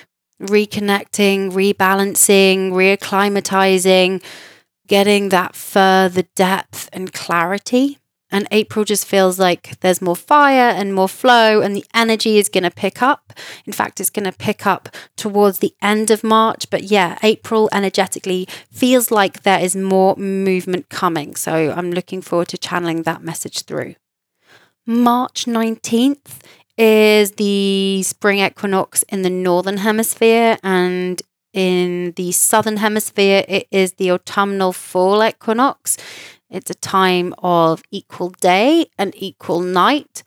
reconnecting, 0.41 1.51
rebalancing, 1.51 2.71
reacclimatizing, 2.71 4.23
getting 4.87 5.29
that 5.29 5.55
further 5.55 6.23
depth 6.35 6.89
and 6.93 7.13
clarity. 7.13 7.99
And 8.31 8.47
April 8.51 8.83
just 8.83 9.05
feels 9.05 9.39
like 9.39 9.79
there's 9.79 10.01
more 10.01 10.15
fire 10.15 10.69
and 10.69 10.93
more 10.93 11.07
flow, 11.07 11.61
and 11.61 11.75
the 11.75 11.85
energy 11.93 12.37
is 12.37 12.49
going 12.49 12.63
to 12.63 12.71
pick 12.71 13.01
up. 13.01 13.31
In 13.65 13.71
fact, 13.71 14.01
it's 14.01 14.09
going 14.09 14.25
to 14.25 14.31
pick 14.31 14.65
up 14.65 14.89
towards 15.15 15.59
the 15.59 15.73
end 15.81 16.11
of 16.11 16.23
March. 16.23 16.69
But 16.69 16.83
yeah, 16.83 17.17
April 17.23 17.69
energetically 17.71 18.47
feels 18.71 19.11
like 19.11 19.43
there 19.43 19.59
is 19.61 19.75
more 19.75 20.15
movement 20.17 20.89
coming. 20.89 21.35
So 21.35 21.71
I'm 21.71 21.91
looking 21.91 22.21
forward 22.21 22.49
to 22.49 22.57
channeling 22.57 23.03
that 23.03 23.23
message 23.23 23.61
through. 23.63 23.95
March 24.85 25.45
19th 25.45 26.41
is 26.77 27.31
the 27.31 28.03
spring 28.03 28.39
equinox 28.39 29.03
in 29.03 29.21
the 29.21 29.29
northern 29.29 29.77
hemisphere 29.77 30.57
and 30.63 31.21
in 31.53 32.11
the 32.17 32.31
southern 32.33 32.77
hemisphere 32.77 33.45
it 33.47 33.67
is 33.71 33.93
the 33.93 34.11
autumnal 34.11 34.73
fall 34.73 35.23
equinox. 35.23 35.97
It's 36.49 36.69
a 36.69 36.75
time 36.75 37.33
of 37.39 37.81
equal 37.91 38.29
day 38.29 38.87
and 38.97 39.13
equal 39.15 39.61
night. 39.61 40.23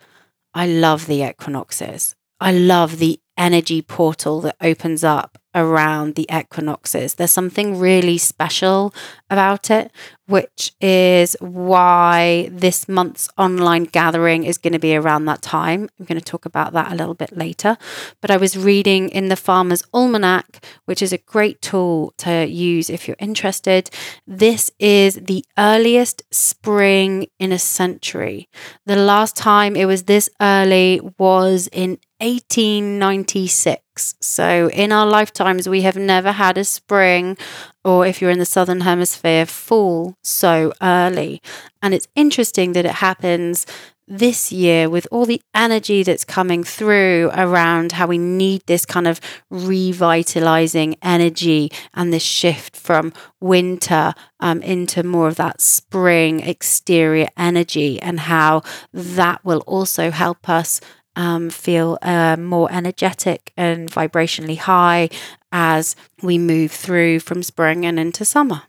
I 0.55 0.67
love 0.67 1.07
the 1.07 1.23
equinoxes. 1.23 2.17
I 2.41 2.53
love 2.53 2.99
the 2.99 3.21
energy 3.37 3.83
portal 3.83 4.41
that 4.41 4.57
opens 4.61 5.05
up 5.05 5.39
around 5.55 6.15
the 6.15 6.27
equinoxes. 6.31 7.15
There's 7.15 7.31
something 7.31 7.79
really 7.79 8.19
special 8.19 8.95
about 9.31 9.71
it, 9.71 9.91
which 10.27 10.73
is 10.81 11.37
why 11.41 12.49
this 12.53 12.89
month's 12.89 13.29
online 13.39 13.85
gathering 13.85 14.45
is 14.45 14.59
going 14.59 14.75
to 14.75 14.79
be 14.79 14.95
around 14.95 15.25
that 15.25 15.43
time. 15.43 15.89
I'm 15.99 16.05
going 16.05 16.21
to 16.21 16.25
talk 16.25 16.45
about 16.45 16.73
that 16.75 16.93
a 16.93 16.95
little 16.95 17.15
bit 17.15 17.37
later. 17.37 17.79
But 18.21 18.31
I 18.31 18.37
was 18.37 18.57
reading 18.57 19.09
in 19.09 19.29
the 19.29 19.37
Farmer's 19.37 19.83
Almanac, 19.93 20.65
which 20.85 21.03
is 21.03 21.13
a 21.13 21.19
great 21.19 21.63
tool 21.63 22.13
to 22.19 22.47
use 22.47 22.91
if 22.91 23.09
you're 23.09 23.17
interested. 23.19 23.91
This 24.27 24.71
is 24.79 25.15
the 25.15 25.45
earliest 25.57 26.23
spring 26.31 27.27
in 27.39 27.53
a 27.53 27.59
century. 27.59 28.49
The 28.87 28.97
last 28.97 29.37
time 29.37 29.77
it 29.77 29.87
was 29.87 30.05
this 30.05 30.29
early 30.41 31.01
was 31.19 31.69
in 31.73 31.99
1896. 32.21 33.83
So, 34.21 34.71
in 34.71 34.93
our 34.93 35.07
lifetimes, 35.07 35.69
we 35.69 35.83
have 35.83 35.97
never 35.97 36.33
had 36.33 36.59
a 36.59 36.65
spring, 36.65 37.37
or 37.85 38.07
if 38.07 38.21
you're 38.21 38.31
in 38.31 38.39
the 38.39 38.45
southern 38.45 38.81
hemisphere, 38.81 39.47
fall 39.47 40.15
so 40.23 40.73
early. 40.81 41.41
And 41.83 41.95
it's 41.95 42.09
interesting 42.15 42.73
that 42.73 42.85
it 42.85 42.97
happens 42.97 43.67
this 44.09 44.51
year 44.51 44.89
with 44.89 45.07
all 45.11 45.27
the 45.27 45.43
energy 45.55 46.03
that's 46.03 46.25
coming 46.25 46.65
through 46.65 47.31
around 47.35 47.93
how 47.93 48.07
we 48.07 48.17
need 48.19 48.63
this 48.67 48.87
kind 48.87 49.07
of 49.07 49.21
revitalizing 49.51 50.97
energy 51.03 51.71
and 51.95 52.13
this 52.13 52.23
shift 52.23 52.75
from 52.75 53.13
winter 53.41 54.15
um, 54.41 54.63
into 54.63 55.03
more 55.03 55.29
of 55.29 55.37
that 55.37 55.61
spring 55.61 56.41
exterior 56.41 57.29
energy, 57.37 58.01
and 58.01 58.21
how 58.21 58.63
that 58.93 59.45
will 59.45 59.61
also 59.67 60.11
help 60.11 60.49
us 60.49 60.81
um, 61.19 61.51
feel 61.51 61.99
uh, 62.01 62.37
more 62.39 62.71
energetic 62.73 63.53
and 63.57 63.91
vibrationally 63.91 64.57
high 64.57 65.11
as 65.53 65.97
we 66.23 66.39
move 66.39 66.71
through 66.71 67.21
from 67.21 67.43
spring 67.43 67.85
and 67.85 67.99
into 67.99 68.25
summer. 68.25 68.63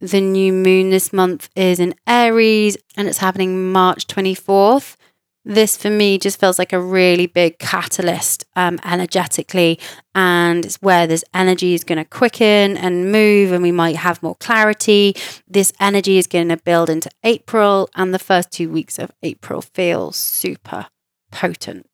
The 0.00 0.20
new 0.20 0.52
moon 0.52 0.90
this 0.90 1.12
month 1.12 1.50
is 1.54 1.80
in 1.80 1.94
Aries 2.06 2.78
and 2.96 3.08
it's 3.08 3.18
happening 3.18 3.70
March 3.72 4.06
24th. 4.06 4.96
this 5.44 5.76
for 5.76 5.90
me 5.90 6.18
just 6.18 6.38
feels 6.38 6.58
like 6.58 6.72
a 6.72 6.80
really 6.80 7.26
big 7.26 7.58
catalyst 7.58 8.44
um, 8.56 8.78
energetically 8.84 9.78
and 10.14 10.66
it's 10.66 10.76
where 10.82 11.06
this 11.06 11.24
energy 11.34 11.74
is 11.74 11.82
going 11.82 11.98
to 11.98 12.04
quicken 12.04 12.76
and 12.76 13.10
move 13.10 13.50
and 13.50 13.62
we 13.62 13.72
might 13.72 13.96
have 13.96 14.22
more 14.22 14.36
clarity 14.36 15.14
this 15.48 15.72
energy 15.80 16.18
is 16.18 16.26
going 16.26 16.50
to 16.50 16.58
build 16.58 16.90
into 16.90 17.10
april 17.24 17.88
and 17.94 18.12
the 18.12 18.18
first 18.18 18.50
two 18.50 18.68
weeks 18.70 18.98
of 18.98 19.10
april 19.22 19.62
feel 19.62 20.12
super 20.12 20.86
potent 21.30 21.86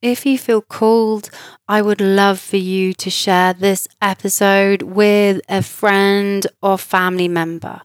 if 0.00 0.26
you 0.26 0.36
feel 0.36 0.62
called, 0.62 1.30
I 1.68 1.80
would 1.80 2.00
love 2.00 2.40
for 2.40 2.56
you 2.56 2.92
to 2.94 3.08
share 3.08 3.52
this 3.52 3.86
episode 4.00 4.82
with 4.82 5.40
a 5.48 5.62
friend 5.62 6.44
or 6.60 6.76
family 6.76 7.28
member 7.28 7.82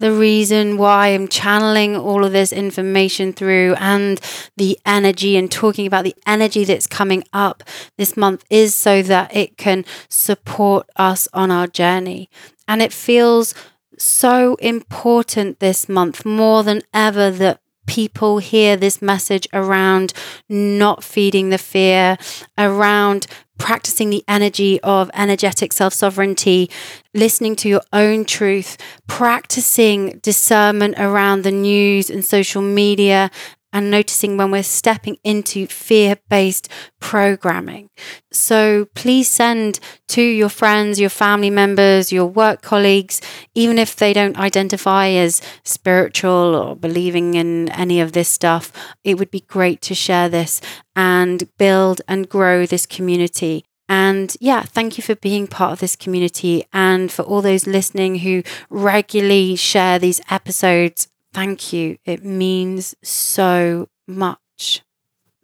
the 0.00 0.12
reason 0.12 0.78
why 0.78 1.08
I'm 1.08 1.28
channeling 1.28 1.94
all 1.94 2.24
of 2.24 2.32
this 2.32 2.52
information 2.52 3.32
through 3.32 3.74
and 3.78 4.18
the 4.56 4.78
energy 4.84 5.36
and 5.36 5.52
talking 5.52 5.86
about 5.86 6.04
the 6.04 6.16
energy 6.26 6.64
that's 6.64 6.86
coming 6.86 7.22
up 7.34 7.62
this 7.98 8.16
month 8.16 8.42
is 8.50 8.74
so 8.74 9.02
that 9.02 9.34
it 9.36 9.58
can 9.58 9.84
support 10.08 10.88
us 10.96 11.28
on 11.34 11.50
our 11.50 11.66
journey. 11.66 12.30
And 12.66 12.80
it 12.80 12.94
feels 12.94 13.54
so 13.98 14.54
important 14.56 15.60
this 15.60 15.86
month 15.88 16.24
more 16.24 16.64
than 16.64 16.80
ever 16.94 17.30
that 17.30 17.60
people 17.86 18.38
hear 18.38 18.76
this 18.76 19.02
message 19.02 19.48
around 19.52 20.12
not 20.48 21.02
feeding 21.02 21.50
the 21.50 21.58
fear, 21.58 22.16
around 22.56 23.26
practicing 23.58 24.08
the 24.10 24.24
energy 24.26 24.80
of 24.80 25.10
energetic 25.14 25.72
self 25.72 25.92
sovereignty, 25.92 26.70
listening 27.14 27.54
to 27.56 27.68
your 27.68 27.82
own 27.92 28.24
truth, 28.24 28.76
practicing 29.06 30.18
discernment 30.22 30.94
around 30.98 31.42
the 31.42 31.52
news 31.52 32.10
and 32.10 32.24
social 32.24 32.62
media, 32.62 33.30
and 33.72 33.90
noticing 33.90 34.36
when 34.36 34.50
we're 34.50 34.62
stepping 34.62 35.16
into 35.24 35.66
fear 35.66 36.16
based 36.28 36.68
programming. 37.00 37.88
So 38.32 38.86
please 38.94 39.28
send 39.28 39.80
to 40.08 40.22
your 40.22 40.48
friends, 40.48 41.00
your 41.00 41.10
family 41.10 41.50
members, 41.50 42.12
your 42.12 42.26
work 42.26 42.62
colleagues, 42.62 43.20
even 43.54 43.78
if 43.78 43.96
they 43.96 44.12
don't 44.12 44.38
identify 44.38 45.08
as 45.08 45.40
spiritual 45.64 46.54
or 46.54 46.76
believing 46.76 47.34
in 47.34 47.68
any 47.70 48.00
of 48.00 48.12
this 48.12 48.28
stuff, 48.28 48.72
it 49.04 49.18
would 49.18 49.30
be 49.30 49.40
great 49.40 49.80
to 49.82 49.94
share 49.94 50.28
this 50.28 50.60
and 50.96 51.48
build 51.58 52.02
and 52.08 52.28
grow 52.28 52.66
this 52.66 52.86
community. 52.86 53.64
And 53.90 54.36
yeah, 54.40 54.62
thank 54.62 54.96
you 54.96 55.02
for 55.02 55.16
being 55.16 55.48
part 55.48 55.72
of 55.72 55.80
this 55.80 55.96
community 55.96 56.64
and 56.72 57.10
for 57.10 57.22
all 57.22 57.42
those 57.42 57.66
listening 57.66 58.20
who 58.20 58.44
regularly 58.68 59.56
share 59.56 59.98
these 59.98 60.20
episodes 60.30 61.08
Thank 61.32 61.72
you. 61.72 61.98
It 62.04 62.24
means 62.24 62.94
so 63.02 63.88
much. 64.06 64.82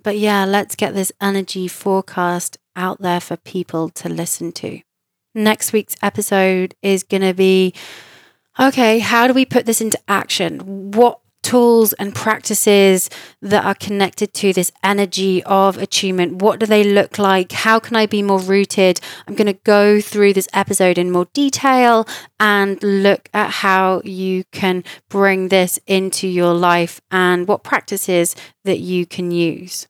But 0.02 0.18
yeah, 0.18 0.44
let's 0.44 0.76
get 0.76 0.94
this 0.94 1.12
energy 1.20 1.68
forecast 1.68 2.58
out 2.74 3.00
there 3.00 3.20
for 3.20 3.36
people 3.36 3.88
to 3.90 4.08
listen 4.08 4.52
to. 4.52 4.80
Next 5.34 5.72
week's 5.72 5.96
episode 6.02 6.74
is 6.82 7.02
going 7.02 7.22
to 7.22 7.34
be 7.34 7.74
okay, 8.58 9.00
how 9.00 9.26
do 9.26 9.34
we 9.34 9.44
put 9.44 9.66
this 9.66 9.80
into 9.80 9.98
action? 10.08 10.90
What 10.92 11.20
tools 11.46 11.92
and 11.92 12.12
practices 12.12 13.08
that 13.40 13.64
are 13.64 13.76
connected 13.76 14.34
to 14.34 14.52
this 14.52 14.72
energy 14.82 15.44
of 15.44 15.78
attunement? 15.78 16.42
What 16.42 16.58
do 16.58 16.66
they 16.66 16.82
look 16.82 17.18
like? 17.18 17.52
How 17.52 17.78
can 17.78 17.94
I 17.94 18.06
be 18.06 18.20
more 18.20 18.40
rooted? 18.40 19.00
I'm 19.28 19.36
going 19.36 19.46
to 19.46 19.60
go 19.62 20.00
through 20.00 20.32
this 20.32 20.48
episode 20.52 20.98
in 20.98 21.12
more 21.12 21.28
detail 21.32 22.08
and 22.40 22.82
look 22.82 23.28
at 23.32 23.50
how 23.62 24.02
you 24.04 24.42
can 24.50 24.82
bring 25.08 25.48
this 25.48 25.78
into 25.86 26.26
your 26.26 26.52
life 26.52 27.00
and 27.12 27.46
what 27.46 27.62
practices 27.62 28.34
that 28.64 28.80
you 28.80 29.06
can 29.06 29.30
use. 29.30 29.86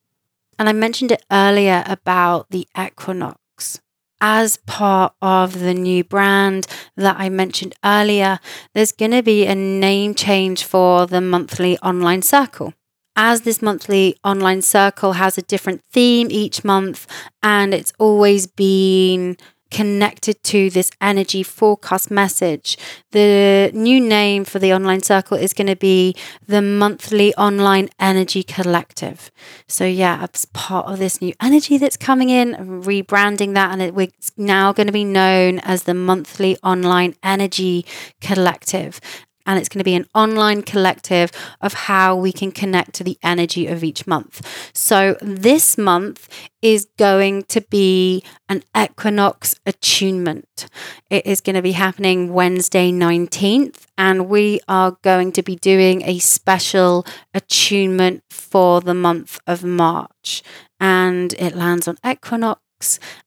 And 0.58 0.68
I 0.68 0.74
mentioned 0.74 1.10
it 1.10 1.24
earlier 1.32 1.84
about 1.86 2.50
the 2.50 2.68
equinox 2.78 3.80
as 4.20 4.58
part 4.66 5.14
of 5.20 5.60
the 5.60 5.74
new 5.74 6.04
brand 6.04 6.66
that 6.96 7.16
I 7.18 7.28
mentioned 7.28 7.74
earlier, 7.84 8.38
there's 8.74 8.92
going 8.92 9.10
to 9.12 9.22
be 9.22 9.46
a 9.46 9.54
name 9.54 10.14
change 10.14 10.64
for 10.64 11.06
the 11.06 11.20
monthly 11.20 11.78
online 11.78 12.22
circle. 12.22 12.74
As 13.18 13.42
this 13.42 13.62
monthly 13.62 14.16
online 14.24 14.60
circle 14.60 15.12
has 15.12 15.38
a 15.38 15.42
different 15.42 15.82
theme 15.90 16.28
each 16.30 16.64
month, 16.64 17.06
and 17.42 17.72
it's 17.72 17.92
always 17.98 18.46
been 18.46 19.38
connected 19.70 20.42
to 20.44 20.70
this 20.70 20.90
energy 21.00 21.42
forecast 21.42 22.10
message. 22.10 22.78
The 23.10 23.70
new 23.74 24.00
name 24.00 24.44
for 24.44 24.58
the 24.58 24.72
online 24.72 25.02
circle 25.02 25.36
is 25.36 25.52
going 25.52 25.66
to 25.66 25.76
be 25.76 26.14
the 26.46 26.62
monthly 26.62 27.34
online 27.34 27.88
energy 27.98 28.42
collective. 28.42 29.30
So, 29.66 29.84
yeah, 29.84 30.24
it's 30.24 30.44
part 30.46 30.86
of 30.86 30.98
this 30.98 31.20
new 31.20 31.34
energy 31.40 31.78
that's 31.78 31.96
coming 31.96 32.30
in, 32.30 32.54
I'm 32.54 32.82
rebranding 32.82 33.54
that, 33.54 33.72
and 33.72 33.82
it's 33.82 34.32
now 34.36 34.72
going 34.72 34.86
to 34.86 34.92
be 34.92 35.04
known 35.04 35.58
as 35.60 35.84
the 35.84 35.94
monthly 35.94 36.56
online 36.62 37.14
energy 37.22 37.84
collective 38.20 39.00
and 39.46 39.58
it's 39.58 39.68
going 39.68 39.80
to 39.80 39.84
be 39.84 39.94
an 39.94 40.06
online 40.14 40.62
collective 40.62 41.30
of 41.60 41.72
how 41.74 42.16
we 42.16 42.32
can 42.32 42.52
connect 42.52 42.94
to 42.94 43.04
the 43.04 43.18
energy 43.22 43.66
of 43.66 43.84
each 43.84 44.06
month. 44.06 44.46
So 44.74 45.16
this 45.22 45.78
month 45.78 46.28
is 46.60 46.88
going 46.98 47.44
to 47.44 47.60
be 47.60 48.24
an 48.48 48.62
equinox 48.76 49.54
attunement. 49.64 50.66
It 51.08 51.24
is 51.24 51.40
going 51.40 51.54
to 51.54 51.62
be 51.62 51.72
happening 51.72 52.32
Wednesday 52.32 52.90
19th 52.90 53.86
and 53.96 54.28
we 54.28 54.60
are 54.68 54.96
going 55.02 55.32
to 55.32 55.42
be 55.42 55.56
doing 55.56 56.02
a 56.02 56.18
special 56.18 57.06
attunement 57.32 58.24
for 58.30 58.80
the 58.80 58.94
month 58.94 59.38
of 59.46 59.62
March 59.62 60.42
and 60.80 61.32
it 61.34 61.54
lands 61.54 61.88
on 61.88 61.96
equinox 62.04 62.60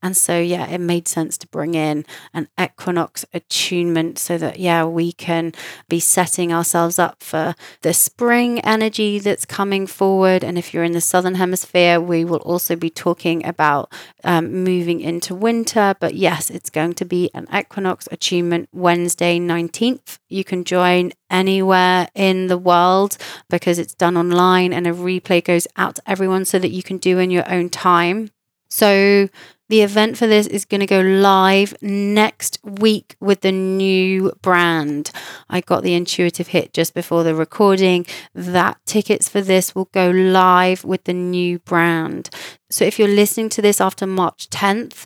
and 0.01 0.15
so, 0.15 0.39
yeah, 0.39 0.67
it 0.67 0.79
made 0.79 1.07
sense 1.07 1.38
to 1.39 1.47
bring 1.47 1.73
in 1.73 2.05
an 2.33 2.47
equinox 2.59 3.25
attunement 3.33 4.19
so 4.19 4.38
that, 4.38 4.59
yeah, 4.59 4.85
we 4.85 5.12
can 5.12 5.53
be 5.88 5.99
setting 5.99 6.53
ourselves 6.53 6.99
up 6.99 7.23
for 7.23 7.55
the 7.81 7.93
spring 7.93 8.59
energy 8.59 9.17
that's 9.17 9.45
coming 9.45 9.88
forward. 9.88 10.43
And 10.43 10.57
if 10.57 10.73
you're 10.73 10.83
in 10.83 10.91
the 10.91 11.01
southern 11.01 11.35
hemisphere, 11.35 11.99
we 11.99 12.23
will 12.23 12.38
also 12.38 12.75
be 12.75 12.89
talking 12.89 13.45
about 13.45 13.91
um, 14.23 14.63
moving 14.63 15.01
into 15.01 15.33
winter. 15.33 15.95
But 15.99 16.13
yes, 16.13 16.49
it's 16.49 16.69
going 16.69 16.93
to 16.93 17.05
be 17.05 17.31
an 17.33 17.47
equinox 17.53 18.07
attunement 18.12 18.69
Wednesday, 18.71 19.39
19th. 19.39 20.19
You 20.29 20.43
can 20.43 20.63
join 20.63 21.12
anywhere 21.29 22.07
in 22.13 22.47
the 22.47 22.57
world 22.57 23.17
because 23.49 23.79
it's 23.79 23.93
done 23.93 24.15
online 24.15 24.73
and 24.73 24.88
a 24.88 24.91
replay 24.91 25.43
goes 25.43 25.67
out 25.75 25.95
to 25.95 26.01
everyone 26.05 26.45
so 26.45 26.59
that 26.59 26.71
you 26.71 26.83
can 26.83 26.97
do 26.97 27.19
in 27.19 27.31
your 27.31 27.49
own 27.51 27.69
time. 27.69 28.29
So 28.69 29.29
the 29.69 29.82
event 29.82 30.17
for 30.17 30.25
this 30.25 30.47
is 30.47 30.65
going 30.65 30.79
to 30.79 30.88
go 30.88 31.01
live 31.01 31.75
next 31.82 32.60
week 32.63 33.15
with 33.19 33.41
the 33.41 33.51
new 33.51 34.32
brand. 34.41 35.12
I 35.47 35.62
got 35.62 35.84
the 35.84 35.93
intuitive 35.93 36.47
hit 36.47 36.73
just 36.73 36.95
before 36.95 37.23
the 37.23 37.36
recording 37.36 38.08
that 38.34 38.77
tickets 38.86 39.29
for 39.29 39.41
this 39.41 39.75
will 39.75 39.89
go 39.93 40.10
live 40.10 40.84
with 40.84 41.03
the 41.03 41.13
new 41.13 41.60
brand. 41.60 42.32
So 42.71 42.84
if 42.84 42.97
you're 42.97 43.08
listening 43.08 43.49
to 43.49 43.62
this 43.62 43.79
after 43.79 44.08
March 44.08 44.49
10th, 44.49 45.05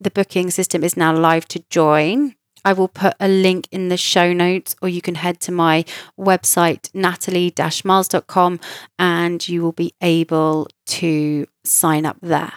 the 0.00 0.10
booking 0.10 0.50
system 0.50 0.82
is 0.82 0.96
now 0.96 1.14
live 1.14 1.46
to 1.48 1.62
join. 1.68 2.34
I 2.64 2.72
will 2.72 2.88
put 2.88 3.14
a 3.20 3.28
link 3.28 3.68
in 3.70 3.88
the 3.88 3.96
show 3.96 4.32
notes, 4.32 4.74
or 4.80 4.88
you 4.88 5.00
can 5.00 5.16
head 5.16 5.40
to 5.40 5.52
my 5.52 5.84
website, 6.18 6.90
natalie 6.94 7.52
miles.com, 7.84 8.60
and 8.98 9.46
you 9.48 9.62
will 9.62 9.72
be 9.72 9.94
able 10.00 10.68
to 10.86 11.46
sign 11.64 12.04
up 12.04 12.16
there. 12.22 12.52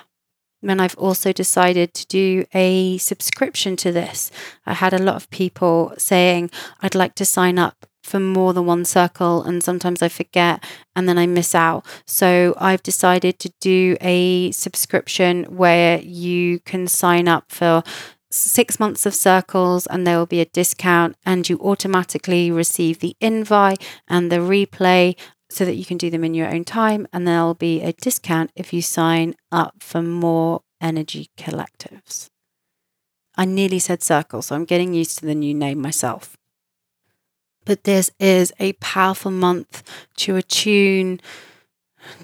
And 0.67 0.81
I've 0.81 0.97
also 0.97 1.33
decided 1.33 1.93
to 1.95 2.05
do 2.07 2.45
a 2.53 2.97
subscription 2.97 3.75
to 3.77 3.91
this. 3.91 4.31
I 4.65 4.73
had 4.73 4.93
a 4.93 5.01
lot 5.01 5.15
of 5.15 5.29
people 5.29 5.93
saying, 5.97 6.51
I'd 6.81 6.95
like 6.95 7.15
to 7.15 7.25
sign 7.25 7.57
up 7.57 7.85
for 8.03 8.19
more 8.19 8.53
than 8.53 8.65
one 8.65 8.83
circle, 8.83 9.43
and 9.43 9.63
sometimes 9.63 10.01
I 10.01 10.09
forget 10.09 10.63
and 10.95 11.07
then 11.07 11.17
I 11.17 11.27
miss 11.27 11.55
out. 11.55 11.85
So 12.05 12.55
I've 12.57 12.83
decided 12.83 13.39
to 13.39 13.53
do 13.59 13.95
a 14.01 14.51
subscription 14.51 15.45
where 15.45 15.99
you 15.99 16.59
can 16.59 16.87
sign 16.87 17.27
up 17.27 17.45
for 17.51 17.83
six 18.31 18.79
months 18.79 19.05
of 19.05 19.13
circles 19.13 19.85
and 19.87 20.07
there 20.07 20.17
will 20.17 20.25
be 20.25 20.39
a 20.39 20.45
discount 20.45 21.15
and 21.25 21.47
you 21.49 21.59
automatically 21.59 22.49
receive 22.49 22.99
the 22.99 23.15
invite 23.19 23.81
and 24.07 24.31
the 24.31 24.37
replay 24.37 25.15
so 25.51 25.65
that 25.65 25.75
you 25.75 25.83
can 25.83 25.97
do 25.97 26.09
them 26.09 26.23
in 26.23 26.33
your 26.33 26.47
own 26.47 26.63
time. 26.63 27.07
And 27.11 27.27
there'll 27.27 27.53
be 27.53 27.81
a 27.81 27.91
discount 27.93 28.51
if 28.55 28.71
you 28.71 28.81
sign 28.81 29.35
up 29.51 29.75
for 29.79 30.01
more 30.01 30.61
energy 30.79 31.29
collectives. 31.37 32.29
I 33.35 33.45
nearly 33.45 33.79
said 33.79 34.01
circle, 34.01 34.41
so 34.41 34.55
I'm 34.55 34.65
getting 34.65 34.93
used 34.93 35.19
to 35.19 35.25
the 35.25 35.35
new 35.35 35.53
name 35.53 35.81
myself. 35.81 36.37
But 37.65 37.83
this 37.83 38.11
is 38.19 38.53
a 38.59 38.73
powerful 38.73 39.31
month 39.31 39.83
to 40.17 40.35
attune 40.35 41.19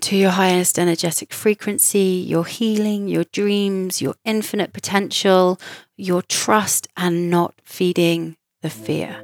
to 0.01 0.15
your 0.15 0.31
highest 0.31 0.79
energetic 0.79 1.33
frequency, 1.33 2.25
your 2.27 2.45
healing, 2.45 3.07
your 3.07 3.25
dreams, 3.25 4.01
your 4.01 4.15
infinite 4.25 4.73
potential, 4.73 5.59
your 5.97 6.21
trust, 6.23 6.87
and 6.97 7.29
not 7.29 7.55
feeding 7.63 8.37
the 8.61 8.69
fear. 8.69 9.23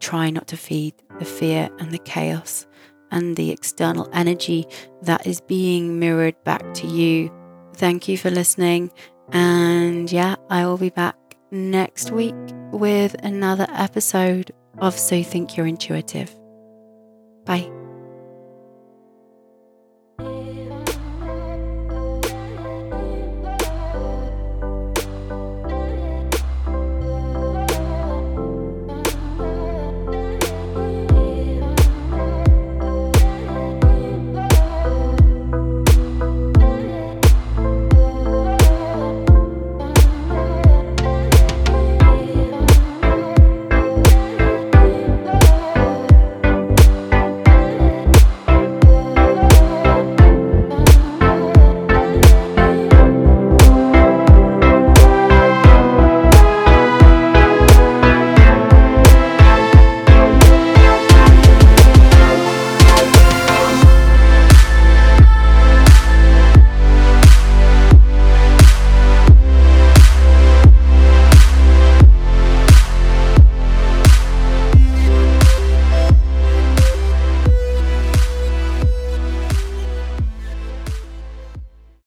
Try 0.00 0.30
not 0.30 0.48
to 0.48 0.56
feed 0.56 0.94
the 1.18 1.24
fear 1.24 1.70
and 1.78 1.92
the 1.92 1.98
chaos 1.98 2.66
and 3.10 3.36
the 3.36 3.50
external 3.50 4.08
energy 4.12 4.66
that 5.02 5.26
is 5.26 5.40
being 5.40 5.98
mirrored 5.98 6.42
back 6.44 6.74
to 6.74 6.86
you. 6.86 7.30
Thank 7.74 8.08
you 8.08 8.16
for 8.18 8.30
listening. 8.30 8.90
And 9.32 10.10
yeah, 10.10 10.36
I 10.48 10.66
will 10.66 10.78
be 10.78 10.90
back 10.90 11.16
next 11.50 12.10
week 12.10 12.34
with 12.72 13.14
another 13.22 13.66
episode 13.70 14.52
of 14.78 14.98
So 14.98 15.22
Think 15.22 15.56
You're 15.56 15.66
Intuitive. 15.66 16.34
Bye. 17.44 17.79